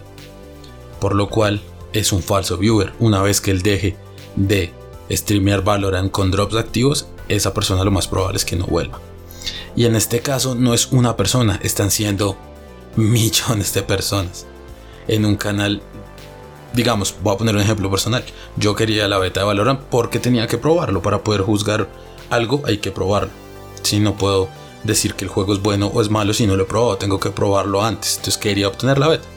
Por 1.02 1.16
lo 1.16 1.28
cual 1.28 1.62
es 1.94 2.12
un 2.12 2.22
falso 2.22 2.58
viewer. 2.58 2.94
Una 3.00 3.22
vez 3.22 3.42
que 3.42 3.52
él 3.52 3.62
deje 3.62 3.96
de 4.36 4.74
streamear 5.12 5.64
Valorant 5.64 6.12
con 6.12 6.32
drops 6.32 6.56
activos, 6.56 7.08
esa 7.28 7.54
persona 7.54 7.84
lo 7.84 7.92
más 7.92 8.08
probable 8.08 8.38
es 8.38 8.46
que 8.46 8.56
no 8.56 8.66
vuelva. 8.66 9.00
Y 9.76 9.86
en 9.86 9.96
este 9.96 10.22
caso 10.22 10.56
no 10.56 10.74
es 10.74 10.92
una 10.92 11.16
persona, 11.16 11.60
están 11.64 11.92
siendo 11.92 12.38
millones 12.96 13.74
de 13.74 13.84
personas 13.84 14.46
en 15.08 15.26
un 15.26 15.36
canal. 15.36 15.82
Digamos, 16.74 17.16
voy 17.24 17.34
a 17.34 17.38
poner 17.38 17.56
un 17.56 17.62
ejemplo 17.62 17.90
personal. 17.90 18.24
Yo 18.58 18.76
quería 18.76 19.08
la 19.08 19.18
beta 19.18 19.40
de 19.40 19.46
Valorant 19.46 19.80
porque 19.80 20.20
tenía 20.20 20.48
que 20.48 20.58
probarlo. 20.58 21.02
Para 21.02 21.24
poder 21.24 21.42
juzgar 21.42 21.90
algo 22.30 22.62
hay 22.66 22.78
que 22.78 22.92
probarlo. 22.92 23.32
Si 23.82 24.00
no 24.00 24.16
puedo 24.16 24.50
decir 24.84 25.16
que 25.16 25.26
el 25.26 25.32
juego 25.32 25.54
es 25.54 25.62
bueno 25.62 25.88
o 25.88 26.02
es 26.02 26.10
malo 26.10 26.34
si 26.34 26.46
no 26.46 26.56
lo 26.56 26.64
he 26.64 26.68
probado, 26.68 26.98
tengo 26.98 27.20
que 27.20 27.32
probarlo 27.32 27.84
antes. 27.84 28.18
Entonces 28.18 28.38
quería 28.38 28.68
obtener 28.68 28.98
la 28.98 29.08
beta. 29.08 29.28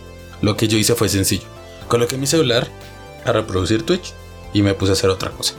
Lo 0.42 0.56
que 0.56 0.68
yo 0.68 0.76
hice 0.76 0.94
fue 0.94 1.08
sencillo. 1.08 1.51
Coloqué 1.92 2.16
mi 2.16 2.26
celular 2.26 2.66
a 3.26 3.32
reproducir 3.32 3.82
Twitch 3.82 4.14
y 4.54 4.62
me 4.62 4.72
puse 4.72 4.92
a 4.92 4.94
hacer 4.94 5.10
otra 5.10 5.30
cosa. 5.30 5.52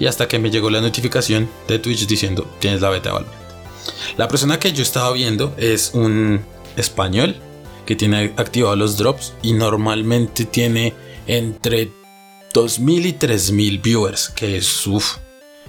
Y 0.00 0.06
hasta 0.06 0.26
que 0.26 0.38
me 0.38 0.50
llegó 0.50 0.70
la 0.70 0.80
notificación 0.80 1.50
de 1.68 1.78
Twitch 1.78 2.06
diciendo 2.06 2.50
tienes 2.60 2.80
la 2.80 2.88
beta 2.88 3.10
de 3.10 3.16
Valorant. 3.16 3.36
La 4.16 4.26
persona 4.26 4.58
que 4.58 4.72
yo 4.72 4.82
estaba 4.82 5.12
viendo 5.12 5.54
es 5.58 5.90
un 5.92 6.40
español 6.78 7.36
que 7.84 7.94
tiene 7.94 8.32
activados 8.38 8.78
los 8.78 8.96
drops 8.96 9.34
y 9.42 9.52
normalmente 9.52 10.46
tiene 10.46 10.94
entre 11.26 11.92
2000 12.54 13.04
y 13.04 13.12
3000 13.12 13.78
viewers, 13.78 14.30
que 14.30 14.56
es 14.56 14.86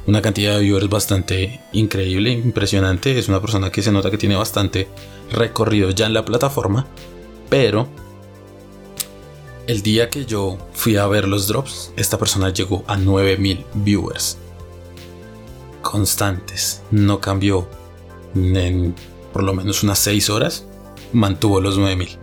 una 0.05 0.21
cantidad 0.21 0.55
de 0.55 0.61
viewers 0.61 0.87
bastante 0.87 1.59
increíble, 1.73 2.31
impresionante. 2.31 3.19
Es 3.19 3.27
una 3.27 3.41
persona 3.41 3.71
que 3.71 3.81
se 3.81 3.91
nota 3.91 4.09
que 4.09 4.17
tiene 4.17 4.37
bastante 4.37 4.87
recorrido 5.33 5.89
ya 5.89 6.05
en 6.05 6.13
la 6.13 6.23
plataforma, 6.23 6.87
pero 7.49 7.89
el 9.67 9.81
día 9.81 10.09
que 10.09 10.25
yo 10.25 10.57
fui 10.74 10.95
a 10.95 11.05
ver 11.07 11.27
los 11.27 11.47
drops, 11.47 11.91
esta 11.97 12.17
persona 12.17 12.50
llegó 12.51 12.83
a 12.88 12.95
9000 12.97 13.65
viewers 13.75 14.38
constantes, 15.81 16.81
no 16.91 17.21
cambió 17.21 17.67
en 18.36 18.95
por 19.31 19.43
lo 19.43 19.53
menos 19.53 19.83
unas 19.83 20.00
6 20.00 20.29
horas, 20.29 20.65
mantuvo 21.13 21.62
los 21.62 21.77
9000. 21.77 22.17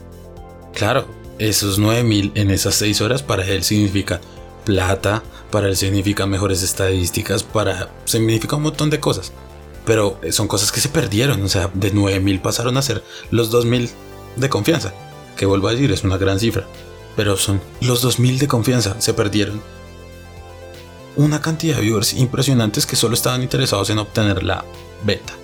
Claro, 0.74 1.06
esos 1.38 1.78
9000 1.78 2.32
en 2.34 2.50
esas 2.50 2.74
6 2.76 3.00
horas 3.02 3.22
para 3.22 3.46
él 3.46 3.62
significa 3.62 4.20
plata, 4.64 5.22
para 5.50 5.68
él 5.68 5.76
significa 5.76 6.26
mejores 6.26 6.62
estadísticas, 6.62 7.42
para 7.42 7.90
significa 8.04 8.56
un 8.56 8.64
montón 8.64 8.90
de 8.90 9.00
cosas. 9.00 9.32
Pero 9.84 10.18
son 10.30 10.48
cosas 10.48 10.72
que 10.72 10.80
se 10.80 10.88
perdieron, 10.88 11.42
o 11.42 11.48
sea, 11.48 11.70
de 11.74 11.90
9000 11.90 12.40
pasaron 12.40 12.76
a 12.78 12.82
ser 12.82 13.04
los 13.30 13.50
2000 13.50 13.90
de 14.36 14.48
confianza, 14.48 14.94
que 15.36 15.46
vuelvo 15.46 15.68
a 15.68 15.72
decir, 15.72 15.92
es 15.92 16.04
una 16.04 16.16
gran 16.16 16.40
cifra. 16.40 16.66
Pero 17.16 17.36
son 17.36 17.60
los 17.80 18.02
2000 18.02 18.38
de 18.38 18.48
confianza, 18.48 19.00
se 19.00 19.14
perdieron 19.14 19.62
una 21.16 21.40
cantidad 21.40 21.76
de 21.76 21.82
viewers 21.82 22.14
impresionantes 22.14 22.86
que 22.86 22.96
solo 22.96 23.14
estaban 23.14 23.42
interesados 23.42 23.90
en 23.90 23.98
obtener 23.98 24.42
la 24.42 24.64
beta. 25.04 25.34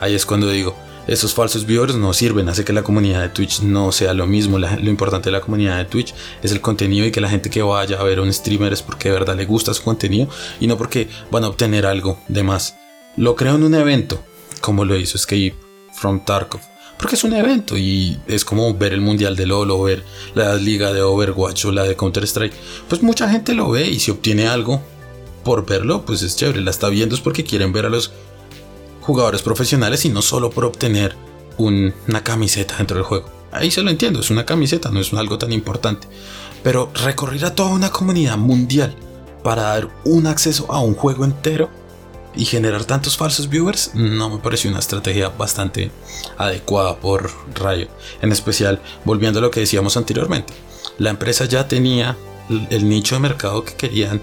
Ahí 0.00 0.14
es 0.14 0.26
cuando 0.26 0.48
digo, 0.48 0.74
esos 1.06 1.34
falsos 1.34 1.66
viewers 1.66 1.94
no 1.94 2.12
sirven, 2.12 2.48
hace 2.48 2.64
que 2.64 2.72
la 2.72 2.82
comunidad 2.82 3.22
de 3.22 3.28
Twitch 3.28 3.62
no 3.62 3.92
sea 3.92 4.14
lo 4.14 4.26
mismo. 4.26 4.58
lo 4.58 4.90
importante 4.90 5.30
de 5.30 5.32
la 5.36 5.40
comunidad 5.40 5.78
de 5.78 5.84
Twitch 5.84 6.14
es 6.42 6.52
el 6.52 6.60
contenido 6.60 7.06
y 7.06 7.10
que 7.10 7.20
la 7.20 7.28
gente 7.28 7.50
que 7.50 7.62
vaya 7.62 7.98
a 7.98 8.02
ver 8.02 8.18
a 8.18 8.22
un 8.22 8.32
streamer 8.32 8.72
es 8.72 8.82
porque 8.82 9.08
de 9.08 9.18
verdad 9.18 9.36
le 9.36 9.44
gusta 9.44 9.74
su 9.74 9.82
contenido 9.82 10.28
y 10.60 10.66
no 10.66 10.76
porque 10.76 11.08
van 11.30 11.44
a 11.44 11.48
obtener 11.48 11.86
algo 11.86 12.18
de 12.28 12.42
más. 12.42 12.76
Lo 13.16 13.34
creo 13.36 13.56
en 13.56 13.64
un 13.64 13.74
evento, 13.74 14.22
como 14.60 14.84
lo 14.84 14.96
hizo 14.96 15.16
Escape 15.16 15.54
from 15.92 16.24
Tarkov. 16.24 16.69
Porque 17.00 17.14
es 17.14 17.24
un 17.24 17.32
evento 17.32 17.78
y 17.78 18.18
es 18.26 18.44
como 18.44 18.74
ver 18.74 18.92
el 18.92 19.00
mundial 19.00 19.34
de 19.34 19.46
LOL 19.46 19.70
o 19.70 19.82
ver 19.84 20.04
la 20.34 20.54
liga 20.56 20.92
de 20.92 21.00
Overwatch 21.00 21.64
o 21.64 21.72
la 21.72 21.84
de 21.84 21.96
Counter 21.96 22.24
Strike. 22.24 22.52
Pues 22.90 23.02
mucha 23.02 23.26
gente 23.30 23.54
lo 23.54 23.70
ve 23.70 23.88
y 23.88 23.98
si 23.98 24.10
obtiene 24.10 24.46
algo 24.46 24.82
por 25.42 25.64
verlo, 25.64 26.04
pues 26.04 26.20
es 26.20 26.36
chévere. 26.36 26.60
La 26.60 26.70
está 26.70 26.90
viendo 26.90 27.14
es 27.14 27.22
porque 27.22 27.42
quieren 27.42 27.72
ver 27.72 27.86
a 27.86 27.88
los 27.88 28.12
jugadores 29.00 29.40
profesionales 29.40 30.04
y 30.04 30.10
no 30.10 30.20
solo 30.20 30.50
por 30.50 30.66
obtener 30.66 31.16
una 31.56 32.22
camiseta 32.22 32.76
dentro 32.76 32.98
del 32.98 33.06
juego. 33.06 33.30
Ahí 33.50 33.70
se 33.70 33.80
lo 33.80 33.88
entiendo, 33.88 34.20
es 34.20 34.30
una 34.30 34.44
camiseta, 34.44 34.90
no 34.90 35.00
es 35.00 35.10
algo 35.14 35.38
tan 35.38 35.52
importante. 35.52 36.06
Pero 36.62 36.92
recorrer 37.02 37.46
a 37.46 37.54
toda 37.54 37.70
una 37.70 37.88
comunidad 37.88 38.36
mundial 38.36 38.94
para 39.42 39.62
dar 39.62 39.88
un 40.04 40.26
acceso 40.26 40.70
a 40.70 40.80
un 40.80 40.94
juego 40.94 41.24
entero 41.24 41.70
y 42.34 42.44
generar 42.44 42.84
tantos 42.84 43.16
falsos 43.16 43.48
viewers 43.48 43.92
no 43.94 44.30
me 44.30 44.38
pareció 44.38 44.70
una 44.70 44.80
estrategia 44.80 45.28
bastante 45.28 45.90
adecuada 46.38 46.96
por 46.96 47.30
Rayo. 47.54 47.88
En 48.22 48.32
especial, 48.32 48.80
volviendo 49.04 49.38
a 49.38 49.42
lo 49.42 49.50
que 49.50 49.60
decíamos 49.60 49.96
anteriormente, 49.96 50.52
la 50.98 51.10
empresa 51.10 51.44
ya 51.44 51.66
tenía 51.66 52.16
el 52.70 52.88
nicho 52.88 53.14
de 53.14 53.20
mercado 53.20 53.64
que 53.64 53.74
querían 53.74 54.20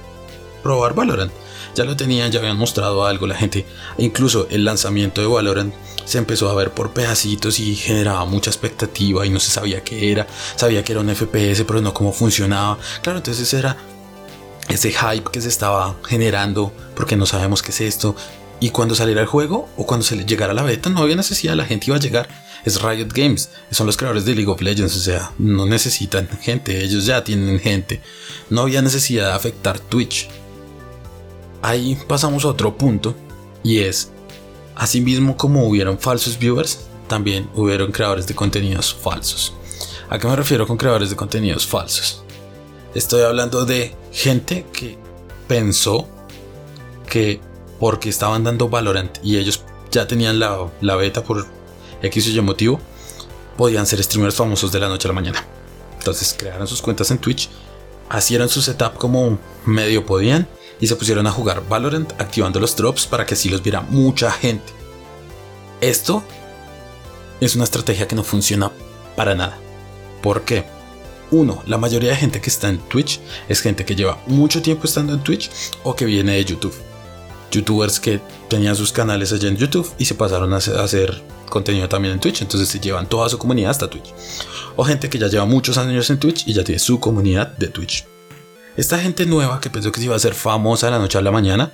probar 0.63 0.93
Valorant 0.93 1.31
ya 1.77 1.85
lo 1.85 1.95
tenían, 1.95 2.31
ya 2.31 2.39
habían 2.39 2.57
mostrado 2.57 3.05
algo, 3.05 3.27
la 3.27 3.35
gente, 3.35 3.63
incluso 3.99 4.47
el 4.49 4.65
lanzamiento 4.65 5.21
de 5.21 5.27
Valorant 5.27 5.73
se 6.05 6.17
empezó 6.17 6.49
a 6.49 6.55
ver 6.55 6.71
por 6.71 6.91
pedacitos 6.91 7.59
y 7.59 7.75
generaba 7.75 8.25
mucha 8.25 8.49
expectativa 8.49 9.25
y 9.25 9.29
no 9.29 9.39
se 9.39 9.51
sabía 9.51 9.83
qué 9.83 10.11
era, 10.11 10.25
sabía 10.55 10.83
que 10.83 10.93
era 10.93 11.01
un 11.01 11.13
FPS, 11.13 11.63
pero 11.67 11.79
no 11.81 11.93
cómo 11.93 12.11
funcionaba. 12.11 12.79
Claro, 13.03 13.19
entonces 13.19 13.53
era 13.53 13.77
ese 14.67 14.91
hype 14.91 15.29
que 15.31 15.41
se 15.41 15.47
estaba 15.47 15.95
generando 16.07 16.73
porque 16.95 17.15
no 17.15 17.25
sabemos 17.25 17.61
qué 17.61 17.71
es 17.71 17.81
esto. 17.81 18.15
Y 18.59 18.71
cuando 18.71 18.95
saliera 18.95 19.21
el 19.21 19.27
juego 19.27 19.69
o 19.77 19.85
cuando 19.85 20.05
se 20.05 20.15
le 20.15 20.25
llegara 20.25 20.53
la 20.53 20.63
beta, 20.63 20.89
no 20.89 21.01
había 21.01 21.15
necesidad, 21.15 21.55
la 21.55 21.65
gente 21.65 21.85
iba 21.87 21.97
a 21.97 21.99
llegar. 21.99 22.27
Es 22.65 22.81
Riot 22.81 23.09
Games, 23.13 23.51
son 23.71 23.85
los 23.85 23.95
creadores 23.95 24.25
de 24.25 24.35
League 24.35 24.51
of 24.51 24.61
Legends, 24.61 24.95
o 24.95 24.99
sea, 24.99 25.31
no 25.37 25.65
necesitan 25.65 26.27
gente, 26.41 26.83
ellos 26.83 27.05
ya 27.05 27.23
tienen 27.23 27.59
gente. 27.59 28.01
No 28.49 28.61
había 28.61 28.81
necesidad 28.81 29.27
de 29.27 29.33
afectar 29.33 29.79
Twitch 29.79 30.27
ahí 31.61 31.97
pasamos 32.07 32.45
a 32.45 32.49
otro 32.49 32.77
punto 32.77 33.15
y 33.63 33.79
es, 33.79 34.11
asimismo 34.75 35.37
como 35.37 35.67
hubieron 35.67 35.99
falsos 35.99 36.37
viewers, 36.37 36.79
también 37.07 37.49
hubieron 37.55 37.91
creadores 37.91 38.27
de 38.27 38.35
contenidos 38.35 38.93
falsos. 38.93 39.53
¿A 40.09 40.17
qué 40.17 40.27
me 40.27 40.35
refiero 40.35 40.67
con 40.67 40.77
creadores 40.77 41.09
de 41.09 41.15
contenidos 41.15 41.65
falsos? 41.65 42.23
Estoy 42.97 43.21
hablando 43.21 43.63
de 43.63 43.95
gente 44.11 44.65
que 44.73 44.97
pensó 45.47 46.07
que 47.07 47.39
porque 47.79 48.09
estaban 48.09 48.43
dando 48.43 48.69
Valorant 48.69 49.19
y 49.21 49.37
ellos 49.37 49.63
ya 49.91 50.07
tenían 50.07 50.39
la, 50.39 50.67
la 50.81 50.95
beta 50.95 51.23
por 51.23 51.45
X 52.01 52.27
o 52.27 52.29
Y 52.31 52.41
motivo, 52.41 52.79
podían 53.55 53.85
ser 53.85 54.03
streamers 54.03 54.33
famosos 54.33 54.71
de 54.71 54.79
la 54.79 54.87
noche 54.87 55.07
a 55.07 55.09
la 55.09 55.13
mañana. 55.13 55.45
Entonces 55.99 56.35
crearon 56.35 56.67
sus 56.67 56.81
cuentas 56.81 57.11
en 57.11 57.19
Twitch, 57.19 57.49
hicieron 58.17 58.49
su 58.49 58.63
setup 58.63 58.95
como 58.97 59.37
medio 59.63 60.03
podían 60.03 60.47
y 60.79 60.87
se 60.87 60.95
pusieron 60.95 61.27
a 61.27 61.31
jugar 61.31 61.69
Valorant 61.69 62.19
activando 62.19 62.59
los 62.59 62.75
drops 62.75 63.05
para 63.05 63.27
que 63.27 63.35
así 63.35 63.47
los 63.47 63.61
viera 63.61 63.81
mucha 63.81 64.31
gente. 64.31 64.73
Esto 65.81 66.23
es 67.41 67.53
una 67.53 67.65
estrategia 67.65 68.07
que 68.07 68.15
no 68.15 68.23
funciona 68.23 68.71
para 69.15 69.35
nada. 69.35 69.55
¿Por 70.23 70.41
qué? 70.41 70.76
Uno, 71.31 71.61
la 71.65 71.77
mayoría 71.77 72.11
de 72.11 72.15
gente 72.15 72.39
que 72.39 72.49
está 72.49 72.69
en 72.69 72.79
Twitch 72.79 73.19
es 73.49 73.61
gente 73.61 73.85
que 73.85 73.95
lleva 73.95 74.19
mucho 74.27 74.61
tiempo 74.61 74.85
estando 74.85 75.13
en 75.13 75.21
Twitch 75.21 75.49
o 75.83 75.95
que 75.95 76.05
viene 76.05 76.33
de 76.33 76.45
YouTube. 76.45 76.75
Youtubers 77.51 77.99
que 77.99 78.21
tenían 78.49 78.75
sus 78.75 78.91
canales 78.91 79.31
allá 79.33 79.49
en 79.49 79.57
YouTube 79.57 79.89
y 79.97 80.05
se 80.05 80.15
pasaron 80.15 80.53
a 80.53 80.57
hacer 80.57 81.23
contenido 81.49 81.89
también 81.89 82.13
en 82.13 82.19
Twitch, 82.19 82.41
entonces 82.41 82.69
se 82.69 82.79
llevan 82.79 83.07
toda 83.07 83.29
su 83.29 83.37
comunidad 83.37 83.71
hasta 83.71 83.89
Twitch. 83.89 84.13
O 84.75 84.83
gente 84.83 85.09
que 85.09 85.17
ya 85.17 85.27
lleva 85.27 85.45
muchos 85.45 85.77
años 85.77 86.09
en 86.09 86.19
Twitch 86.19 86.47
y 86.47 86.53
ya 86.53 86.63
tiene 86.63 86.79
su 86.79 86.99
comunidad 86.99 87.57
de 87.57 87.67
Twitch. 87.67 88.05
Esta 88.75 88.99
gente 88.99 89.25
nueva 89.25 89.59
que 89.59 89.69
pensó 89.69 89.91
que 89.91 89.99
se 89.99 90.05
iba 90.05 90.15
a 90.15 90.19
ser 90.19 90.33
famosa 90.33 90.87
de 90.87 90.91
la 90.91 90.99
noche 90.99 91.17
a 91.17 91.21
la 91.21 91.31
mañana, 91.31 91.73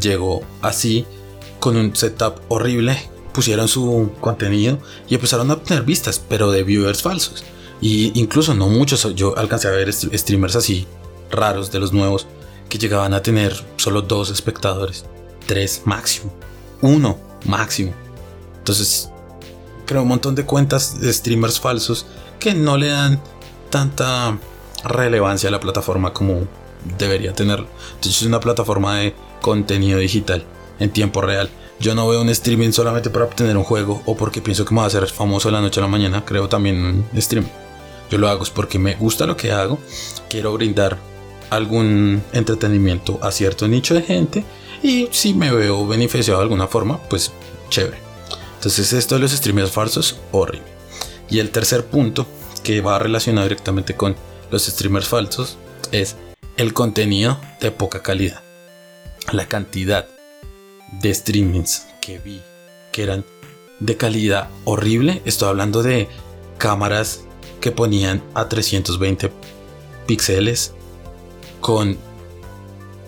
llegó 0.00 0.42
así 0.60 1.06
con 1.60 1.76
un 1.76 1.96
setup 1.96 2.40
horrible, 2.48 2.96
pusieron 3.32 3.68
su 3.68 4.12
contenido 4.20 4.78
y 5.08 5.14
empezaron 5.14 5.50
a 5.50 5.54
obtener 5.54 5.84
vistas, 5.84 6.22
pero 6.28 6.50
de 6.50 6.62
viewers 6.62 7.02
falsos. 7.02 7.44
Y 7.80 8.18
incluso 8.18 8.54
no 8.54 8.68
muchos, 8.68 9.14
yo 9.14 9.36
alcancé 9.36 9.68
a 9.68 9.72
ver 9.72 9.92
streamers 9.92 10.56
así 10.56 10.86
raros 11.30 11.70
de 11.70 11.78
los 11.78 11.92
nuevos 11.92 12.26
que 12.68 12.78
llegaban 12.78 13.14
a 13.14 13.22
tener 13.22 13.54
solo 13.76 14.02
dos 14.02 14.30
espectadores, 14.30 15.04
tres 15.46 15.82
máximo, 15.84 16.32
uno 16.82 17.18
máximo. 17.46 17.92
Entonces, 18.58 19.10
creo 19.86 20.02
un 20.02 20.08
montón 20.08 20.34
de 20.34 20.44
cuentas 20.44 21.00
de 21.00 21.12
streamers 21.12 21.60
falsos 21.60 22.06
que 22.38 22.54
no 22.54 22.76
le 22.76 22.88
dan 22.88 23.20
tanta 23.70 24.38
relevancia 24.84 25.48
a 25.48 25.52
la 25.52 25.60
plataforma 25.60 26.12
como 26.12 26.46
debería 26.98 27.32
tener. 27.32 27.60
Entonces, 27.94 28.22
es 28.22 28.26
una 28.26 28.40
plataforma 28.40 28.98
de 28.98 29.14
contenido 29.40 29.98
digital 29.98 30.44
en 30.78 30.90
tiempo 30.90 31.20
real. 31.20 31.48
Yo 31.80 31.94
no 31.94 32.08
veo 32.08 32.20
un 32.20 32.28
streaming 32.28 32.72
solamente 32.72 33.08
para 33.08 33.24
obtener 33.24 33.56
un 33.56 33.64
juego 33.64 34.02
o 34.04 34.16
porque 34.16 34.42
pienso 34.42 34.64
que 34.64 34.74
me 34.74 34.80
va 34.80 34.84
a 34.84 34.88
hacer 34.88 35.06
famoso 35.06 35.50
la 35.50 35.60
noche 35.60 35.80
a 35.80 35.84
la 35.84 35.88
mañana. 35.88 36.24
Creo 36.24 36.48
también 36.48 37.06
un 37.12 37.22
stream. 37.22 37.46
Yo 38.10 38.18
lo 38.18 38.28
hago 38.28 38.42
es 38.42 38.50
porque 38.50 38.78
me 38.78 38.94
gusta 38.94 39.26
lo 39.26 39.36
que 39.36 39.52
hago. 39.52 39.78
Quiero 40.28 40.52
brindar 40.54 40.98
algún 41.50 42.22
entretenimiento 42.32 43.18
a 43.22 43.32
cierto 43.32 43.68
nicho 43.68 43.94
de 43.94 44.02
gente. 44.02 44.44
Y 44.82 45.08
si 45.10 45.34
me 45.34 45.52
veo 45.52 45.86
beneficiado 45.86 46.38
de 46.38 46.44
alguna 46.44 46.68
forma, 46.68 47.00
pues 47.08 47.32
chévere. 47.68 47.98
Entonces 48.56 48.92
esto 48.92 49.16
de 49.16 49.22
los 49.22 49.32
streamers 49.32 49.70
falsos, 49.70 50.18
horrible. 50.32 50.66
Y 51.30 51.38
el 51.40 51.50
tercer 51.50 51.84
punto 51.86 52.26
que 52.62 52.80
va 52.80 52.98
relacionado 52.98 53.46
directamente 53.46 53.94
con 53.94 54.16
los 54.50 54.66
streamers 54.66 55.08
falsos 55.08 55.58
es 55.92 56.16
el 56.56 56.72
contenido 56.72 57.40
de 57.60 57.70
poca 57.70 58.02
calidad. 58.02 58.42
La 59.32 59.46
cantidad 59.46 60.06
de 61.00 61.14
streamings 61.14 61.86
que 62.00 62.18
vi 62.18 62.40
que 62.92 63.02
eran 63.02 63.24
de 63.80 63.96
calidad 63.96 64.48
horrible. 64.64 65.22
Estoy 65.24 65.48
hablando 65.48 65.82
de 65.82 66.08
cámaras 66.56 67.20
que 67.60 67.72
ponían 67.72 68.22
a 68.34 68.48
320 68.48 69.32
píxeles 70.06 70.72
con 71.60 71.98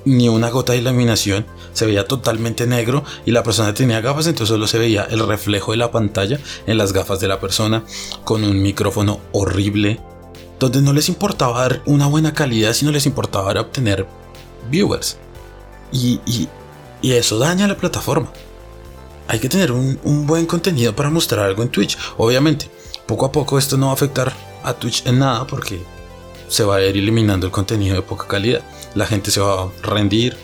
ni 0.04 0.28
una 0.28 0.50
gota 0.50 0.72
de 0.72 0.78
iluminación. 0.78 1.46
Se 1.72 1.86
veía 1.86 2.04
totalmente 2.04 2.66
negro 2.66 3.04
y 3.24 3.30
la 3.30 3.42
persona 3.42 3.74
tenía 3.74 4.00
gafas, 4.00 4.26
entonces 4.26 4.48
solo 4.48 4.66
se 4.66 4.78
veía 4.78 5.04
el 5.04 5.26
reflejo 5.26 5.70
de 5.70 5.78
la 5.78 5.92
pantalla 5.92 6.38
en 6.66 6.78
las 6.78 6.92
gafas 6.92 7.20
de 7.20 7.28
la 7.28 7.40
persona 7.40 7.84
con 8.24 8.42
un 8.42 8.60
micrófono 8.60 9.20
horrible, 9.32 10.00
donde 10.58 10.82
no 10.82 10.92
les 10.92 11.08
importaba 11.08 11.60
dar 11.60 11.82
una 11.86 12.06
buena 12.06 12.34
calidad, 12.34 12.72
sino 12.72 12.90
les 12.90 13.06
importaba 13.06 13.58
obtener 13.60 14.06
viewers. 14.68 15.16
Y, 15.92 16.20
y, 16.26 16.48
y 17.02 17.12
eso 17.12 17.38
daña 17.38 17.68
la 17.68 17.76
plataforma. 17.76 18.32
Hay 19.28 19.38
que 19.38 19.48
tener 19.48 19.70
un, 19.70 20.26
buen 20.26 20.46
contenido 20.46 20.94
para 20.94 21.08
mostrar 21.08 21.46
algo 21.46 21.62
en 21.62 21.68
Twitch. 21.68 21.96
Obviamente, 22.16 22.68
poco 23.10 23.26
a 23.26 23.32
poco 23.32 23.58
esto 23.58 23.76
no 23.76 23.86
va 23.86 23.90
a 23.90 23.94
afectar 23.94 24.32
a 24.62 24.72
Twitch 24.72 25.04
en 25.04 25.18
nada 25.18 25.44
porque 25.44 25.82
se 26.46 26.62
va 26.62 26.76
a 26.76 26.82
ir 26.84 26.96
eliminando 26.96 27.44
el 27.44 27.50
contenido 27.50 27.96
de 27.96 28.02
poca 28.02 28.28
calidad. 28.28 28.62
La 28.94 29.04
gente 29.04 29.32
se 29.32 29.40
va 29.40 29.64
a 29.64 29.68
rendir 29.82 30.36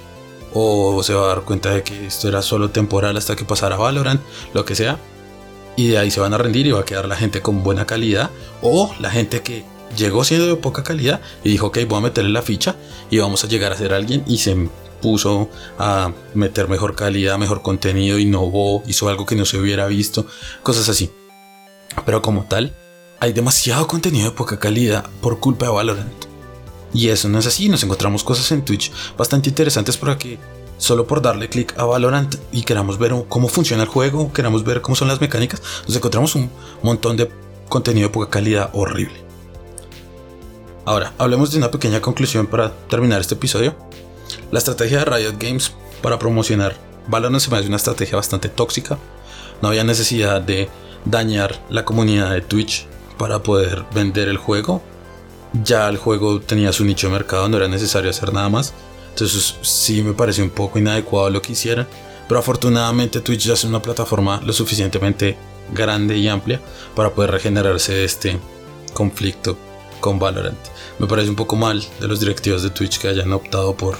o 0.52 1.00
se 1.04 1.14
va 1.14 1.26
a 1.26 1.28
dar 1.28 1.42
cuenta 1.42 1.70
de 1.70 1.84
que 1.84 2.06
esto 2.06 2.26
era 2.26 2.42
solo 2.42 2.70
temporal 2.70 3.16
hasta 3.16 3.36
que 3.36 3.44
pasara 3.44 3.76
Valorant, 3.76 4.20
lo 4.52 4.64
que 4.64 4.74
sea. 4.74 4.98
Y 5.76 5.90
de 5.90 5.98
ahí 5.98 6.10
se 6.10 6.18
van 6.18 6.34
a 6.34 6.38
rendir 6.38 6.66
y 6.66 6.72
va 6.72 6.80
a 6.80 6.84
quedar 6.84 7.06
la 7.06 7.14
gente 7.14 7.40
con 7.40 7.62
buena 7.62 7.86
calidad 7.86 8.30
o 8.62 8.92
la 8.98 9.10
gente 9.10 9.42
que 9.42 9.64
llegó 9.96 10.24
siendo 10.24 10.48
de 10.48 10.56
poca 10.56 10.82
calidad 10.82 11.20
y 11.44 11.50
dijo, 11.50 11.68
ok, 11.68 11.78
voy 11.86 11.98
a 11.98 12.00
meterle 12.00 12.30
la 12.30 12.42
ficha 12.42 12.74
y 13.10 13.18
vamos 13.18 13.44
a 13.44 13.46
llegar 13.46 13.72
a 13.72 13.76
ser 13.76 13.94
alguien 13.94 14.24
y 14.26 14.38
se 14.38 14.68
puso 15.00 15.50
a 15.78 16.10
meter 16.34 16.68
mejor 16.68 16.96
calidad, 16.96 17.38
mejor 17.38 17.62
contenido, 17.62 18.18
innovó, 18.18 18.82
hizo 18.88 19.08
algo 19.08 19.24
que 19.24 19.36
no 19.36 19.44
se 19.44 19.56
hubiera 19.56 19.86
visto, 19.86 20.26
cosas 20.64 20.88
así. 20.88 21.12
Pero 22.04 22.22
como 22.22 22.44
tal, 22.44 22.74
hay 23.20 23.32
demasiado 23.32 23.86
contenido 23.86 24.30
de 24.30 24.36
poca 24.36 24.58
calidad 24.58 25.08
por 25.20 25.40
culpa 25.40 25.66
de 25.66 25.72
Valorant. 25.72 26.26
Y 26.92 27.08
eso 27.08 27.28
no 27.28 27.38
es 27.38 27.46
así, 27.46 27.68
nos 27.68 27.82
encontramos 27.82 28.24
cosas 28.24 28.50
en 28.52 28.64
Twitch 28.64 28.92
bastante 29.16 29.48
interesantes 29.48 29.96
por 29.96 30.10
aquí. 30.10 30.38
Solo 30.78 31.06
por 31.06 31.22
darle 31.22 31.48
clic 31.48 31.74
a 31.78 31.84
Valorant 31.84 32.36
y 32.52 32.62
queramos 32.62 32.98
ver 32.98 33.14
cómo 33.28 33.48
funciona 33.48 33.82
el 33.82 33.88
juego, 33.88 34.32
queramos 34.32 34.64
ver 34.64 34.82
cómo 34.82 34.94
son 34.94 35.08
las 35.08 35.20
mecánicas, 35.20 35.62
nos 35.86 35.96
encontramos 35.96 36.34
un 36.34 36.50
montón 36.82 37.16
de 37.16 37.30
contenido 37.68 38.08
de 38.08 38.12
poca 38.12 38.30
calidad 38.30 38.70
horrible. 38.74 39.24
Ahora, 40.84 41.14
hablemos 41.18 41.50
de 41.50 41.58
una 41.58 41.70
pequeña 41.70 42.00
conclusión 42.00 42.46
para 42.46 42.72
terminar 42.88 43.20
este 43.20 43.34
episodio. 43.34 43.74
La 44.52 44.58
estrategia 44.58 44.98
de 44.98 45.04
Riot 45.04 45.36
Games 45.38 45.72
para 46.02 46.18
promocionar 46.18 46.76
Valorant 47.08 47.40
se 47.40 47.50
me 47.50 47.56
hace 47.56 47.68
una 47.68 47.76
estrategia 47.76 48.16
bastante 48.16 48.48
tóxica. 48.48 48.98
No 49.62 49.68
había 49.68 49.84
necesidad 49.84 50.40
de 50.40 50.68
dañar 51.06 51.58
la 51.70 51.84
comunidad 51.84 52.32
de 52.32 52.42
Twitch 52.42 52.86
para 53.16 53.42
poder 53.42 53.84
vender 53.94 54.28
el 54.28 54.36
juego. 54.36 54.82
Ya 55.64 55.88
el 55.88 55.96
juego 55.96 56.40
tenía 56.40 56.72
su 56.72 56.84
nicho 56.84 57.06
de 57.06 57.14
mercado, 57.14 57.48
no 57.48 57.56
era 57.56 57.68
necesario 57.68 58.10
hacer 58.10 58.32
nada 58.32 58.48
más. 58.50 58.74
Entonces 59.10 59.56
sí 59.62 60.02
me 60.02 60.12
pareció 60.12 60.44
un 60.44 60.50
poco 60.50 60.78
inadecuado 60.78 61.30
lo 61.30 61.40
que 61.40 61.52
hicieran. 61.52 61.86
Pero 62.28 62.40
afortunadamente 62.40 63.20
Twitch 63.20 63.46
ya 63.46 63.54
es 63.54 63.64
una 63.64 63.80
plataforma 63.80 64.40
lo 64.44 64.52
suficientemente 64.52 65.36
grande 65.72 66.16
y 66.16 66.28
amplia 66.28 66.60
para 66.94 67.14
poder 67.14 67.30
regenerarse 67.30 67.94
de 67.94 68.04
este 68.04 68.38
conflicto 68.92 69.56
con 70.00 70.18
Valorant. 70.18 70.58
Me 70.98 71.06
parece 71.06 71.30
un 71.30 71.36
poco 71.36 71.56
mal 71.56 71.82
de 72.00 72.08
los 72.08 72.20
directivos 72.20 72.62
de 72.62 72.70
Twitch 72.70 72.98
que 72.98 73.08
hayan 73.08 73.32
optado 73.32 73.76
por 73.76 73.96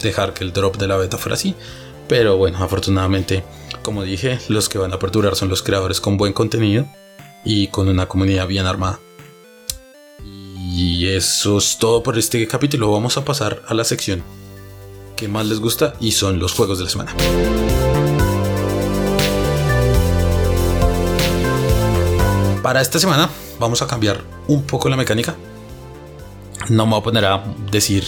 dejar 0.00 0.34
que 0.34 0.44
el 0.44 0.52
drop 0.52 0.76
de 0.76 0.88
la 0.88 0.96
beta 0.96 1.18
fuera 1.18 1.34
así. 1.34 1.54
Pero 2.08 2.36
bueno, 2.36 2.58
afortunadamente, 2.62 3.44
como 3.82 4.04
dije, 4.04 4.38
los 4.48 4.68
que 4.68 4.78
van 4.78 4.92
a 4.92 4.98
perdurar 4.98 5.36
son 5.36 5.48
los 5.48 5.62
creadores 5.62 6.00
con 6.00 6.16
buen 6.16 6.32
contenido 6.32 6.86
y 7.44 7.68
con 7.68 7.88
una 7.88 8.06
comunidad 8.06 8.46
bien 8.46 8.66
armada. 8.66 9.00
Y 10.24 11.08
eso 11.08 11.58
es 11.58 11.78
todo 11.78 12.02
por 12.02 12.16
este 12.16 12.46
capítulo. 12.46 12.90
Vamos 12.90 13.16
a 13.16 13.24
pasar 13.24 13.62
a 13.66 13.74
la 13.74 13.84
sección 13.84 14.22
que 15.16 15.28
más 15.28 15.46
les 15.46 15.60
gusta 15.60 15.94
y 16.00 16.12
son 16.12 16.38
los 16.38 16.52
juegos 16.52 16.78
de 16.78 16.84
la 16.84 16.90
semana. 16.90 17.14
Para 22.62 22.80
esta 22.80 22.98
semana 22.98 23.28
vamos 23.58 23.82
a 23.82 23.86
cambiar 23.86 24.22
un 24.46 24.62
poco 24.62 24.88
la 24.88 24.96
mecánica. 24.96 25.34
No 26.68 26.86
me 26.86 26.92
voy 26.92 27.00
a 27.00 27.04
poner 27.04 27.24
a 27.24 27.44
decir 27.70 28.04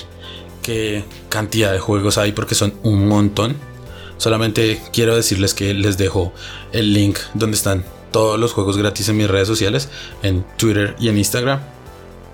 qué 0.62 1.04
cantidad 1.28 1.72
de 1.72 1.80
juegos 1.80 2.18
hay 2.18 2.32
porque 2.32 2.54
son 2.54 2.74
un 2.82 3.08
montón. 3.08 3.73
Solamente 4.18 4.80
quiero 4.92 5.16
decirles 5.16 5.54
que 5.54 5.74
les 5.74 5.98
dejo 5.98 6.32
el 6.72 6.92
link 6.92 7.18
donde 7.34 7.56
están 7.56 7.84
todos 8.10 8.38
los 8.38 8.52
juegos 8.52 8.76
gratis 8.76 9.08
en 9.08 9.16
mis 9.16 9.28
redes 9.28 9.48
sociales, 9.48 9.88
en 10.22 10.44
Twitter 10.56 10.94
y 11.00 11.08
en 11.08 11.18
Instagram. 11.18 11.60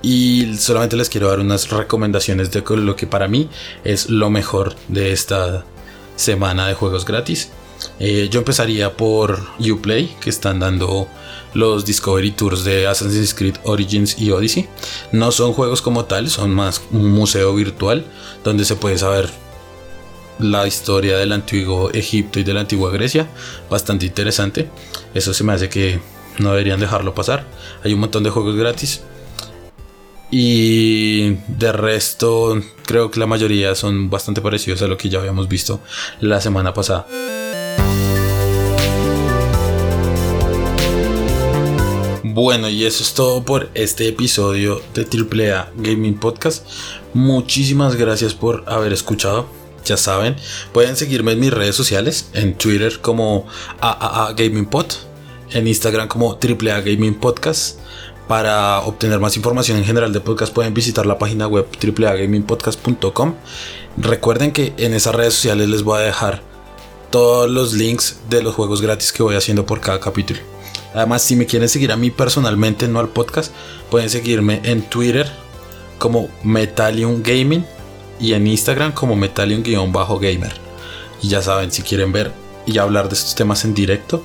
Y 0.03 0.57
solamente 0.59 0.97
les 0.97 1.09
quiero 1.09 1.29
dar 1.29 1.41
unas 1.41 1.69
recomendaciones 1.71 2.51
de 2.51 2.63
lo 2.77 2.97
que 2.97 3.07
para 3.07 3.29
mí 3.29 3.49
es 3.85 4.09
lo 4.09 4.31
mejor 4.31 4.75
de 4.89 5.13
esta 5.13 5.65
semana 6.17 6.69
de 6.69 6.75
juegos 6.75 7.05
gratis. 7.05 7.51
Eh, 7.99 8.29
yo 8.31 8.41
empezaría 8.41 8.97
por 8.97 9.41
Uplay, 9.59 10.15
que 10.21 10.31
están 10.31 10.61
dando 10.61 11.09
los 11.55 11.85
Discovery 11.85 12.31
Tours 12.33 12.65
de 12.65 12.87
Assassin's 12.87 13.35
Creed 13.35 13.57
Origins 13.65 14.19
y 14.19 14.31
Odyssey. 14.31 14.69
No 15.13 15.33
son 15.33 15.53
juegos 15.53 15.83
como 15.83 16.05
tal, 16.05 16.29
son 16.31 16.51
más 16.51 16.83
un 16.93 17.11
museo 17.11 17.55
virtual 17.55 18.05
donde 18.45 18.65
se 18.65 18.77
puede 18.77 18.99
saber 18.99 19.31
la 20.39 20.67
historia 20.67 21.19
del 21.19 21.33
antiguo 21.33 21.91
Egipto 21.93 22.41
y 22.41 22.45
de 22.45 22.55
la 22.55 22.61
antigua 22.61 22.91
Grecia. 22.91 23.29
Bastante 23.69 24.07
interesante. 24.07 24.69
Eso 25.15 25.35
se 25.35 25.45
me 25.45 25.53
hace 25.53 25.69
que 25.69 26.01
no 26.39 26.51
deberían 26.51 26.81
dejarlo 26.81 27.15
pasar. 27.15 27.47
Hay 27.85 27.93
un 27.93 28.01
montón 28.01 28.23
de 28.23 28.31
juegos 28.31 28.57
gratis. 28.57 29.03
Y 30.31 31.31
de 31.49 31.73
resto, 31.73 32.61
creo 32.87 33.11
que 33.11 33.19
la 33.19 33.27
mayoría 33.27 33.75
son 33.75 34.11
bastante 34.11 34.41
parecidos 34.41 34.81
a 34.83 34.87
lo 34.87 34.97
que 34.97 35.09
ya 35.09 35.19
habíamos 35.19 35.49
visto 35.49 35.81
la 36.21 36.41
semana 36.41 36.73
pasada. 36.73 37.07
Bueno, 42.23 42.69
y 42.69 42.85
eso 42.85 43.03
es 43.03 43.13
todo 43.13 43.45
por 43.45 43.71
este 43.75 44.07
episodio 44.07 44.81
de 44.95 45.03
AAA 45.03 45.73
Gaming 45.77 46.19
Podcast. 46.19 46.65
Muchísimas 47.13 47.97
gracias 47.97 48.35
por 48.35 48.63
haber 48.69 48.93
escuchado. 48.93 49.60
Ya 49.85 49.97
saben, 49.97 50.37
pueden 50.73 50.97
seguirme 50.97 51.33
en 51.33 51.41
mis 51.41 51.53
redes 51.53 51.75
sociales, 51.75 52.31
en 52.33 52.57
Twitter 52.57 53.01
como 53.01 53.47
AAA 53.81 54.35
Gaming 54.35 54.67
Pod, 54.67 54.87
en 55.51 55.67
Instagram 55.67 56.09
como 56.09 56.33
AAA 56.33 56.81
Gaming 56.81 57.15
Podcast. 57.15 57.79
Para 58.29 58.79
obtener 58.81 59.19
más 59.19 59.37
información 59.37 59.79
en 59.79 59.85
general 59.85 60.13
de 60.13 60.21
podcast 60.21 60.55
pueden 60.55 60.73
visitar 60.73 61.05
la 61.05 61.19
página 61.19 61.49
web 61.49 61.67
AAAgamingpodcast.com. 61.83 63.35
Recuerden 63.97 64.53
que 64.53 64.73
en 64.77 64.95
esas 64.95 65.17
redes 65.17 65.35
sociales 65.35 65.69
les 65.69 65.83
voy 65.83 65.99
a 65.99 66.03
dejar 66.03 66.41
todos 67.11 67.51
los 67.51 67.73
links 67.73 68.21
de 68.31 68.41
los 68.43 68.55
juegos 68.55 68.83
gratis 68.83 69.11
que 69.11 69.25
voy 69.25 69.35
haciendo 69.35 69.67
por 69.67 69.81
cada 69.81 69.99
capítulo. 69.99 70.39
Además, 70.95 71.23
si 71.23 71.35
me 71.35 71.47
quieren 71.47 71.69
seguir 71.69 71.91
a 71.91 71.97
mí 71.97 72.11
personalmente, 72.11 72.87
no 72.87 73.01
al 73.01 73.09
podcast, 73.09 73.53
pueden 73.91 74.11
seguirme 74.11 74.61
en 74.63 74.83
Twitter 74.83 75.29
como 75.99 76.29
Metallium 76.45 77.23
Gaming 77.23 77.65
y 78.21 78.35
en 78.35 78.47
Instagram 78.47 78.93
como 78.93 79.17
Metallium-Gamer. 79.17 80.53
Y 81.23 81.29
ya 81.29 81.43
saben, 81.43 81.71
si 81.71 81.83
quieren 81.83 82.13
ver 82.13 82.33
y 82.67 82.79
hablar 82.79 83.09
de 83.09 83.15
estos 83.15 83.35
temas 83.35 83.65
en 83.65 83.75
directo, 83.75 84.23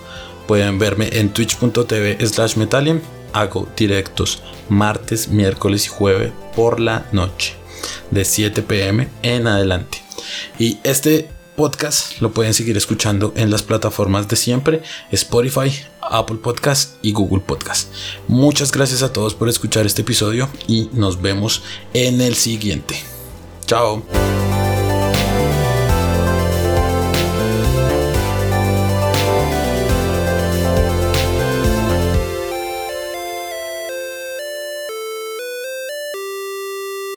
Pueden 0.47 0.77
verme 0.77 1.09
en 1.11 1.29
twitch.tv 1.33 2.25
slash 2.27 2.55
metallium. 2.55 2.99
Hago 3.33 3.67
directos 3.75 4.41
martes, 4.69 5.27
miércoles 5.27 5.85
y 5.85 5.89
jueves 5.89 6.31
por 6.55 6.79
la 6.79 7.05
noche 7.11 7.55
de 8.11 8.23
7 8.23 8.61
pm 8.61 9.09
en 9.23 9.47
adelante. 9.47 10.01
Y 10.57 10.77
este 10.83 11.29
podcast 11.55 12.21
lo 12.21 12.31
pueden 12.31 12.53
seguir 12.53 12.77
escuchando 12.77 13.33
en 13.35 13.49
las 13.49 13.63
plataformas 13.63 14.27
de 14.27 14.35
siempre, 14.35 14.83
Spotify, 15.11 15.71
Apple 16.01 16.37
Podcast 16.37 16.95
y 17.01 17.11
Google 17.11 17.41
Podcast. 17.41 17.91
Muchas 18.27 18.71
gracias 18.71 19.03
a 19.03 19.11
todos 19.11 19.33
por 19.33 19.49
escuchar 19.49 19.85
este 19.85 20.03
episodio 20.03 20.47
y 20.67 20.89
nos 20.93 21.21
vemos 21.21 21.63
en 21.93 22.21
el 22.21 22.35
siguiente. 22.35 23.14
Tchau. 23.67 24.44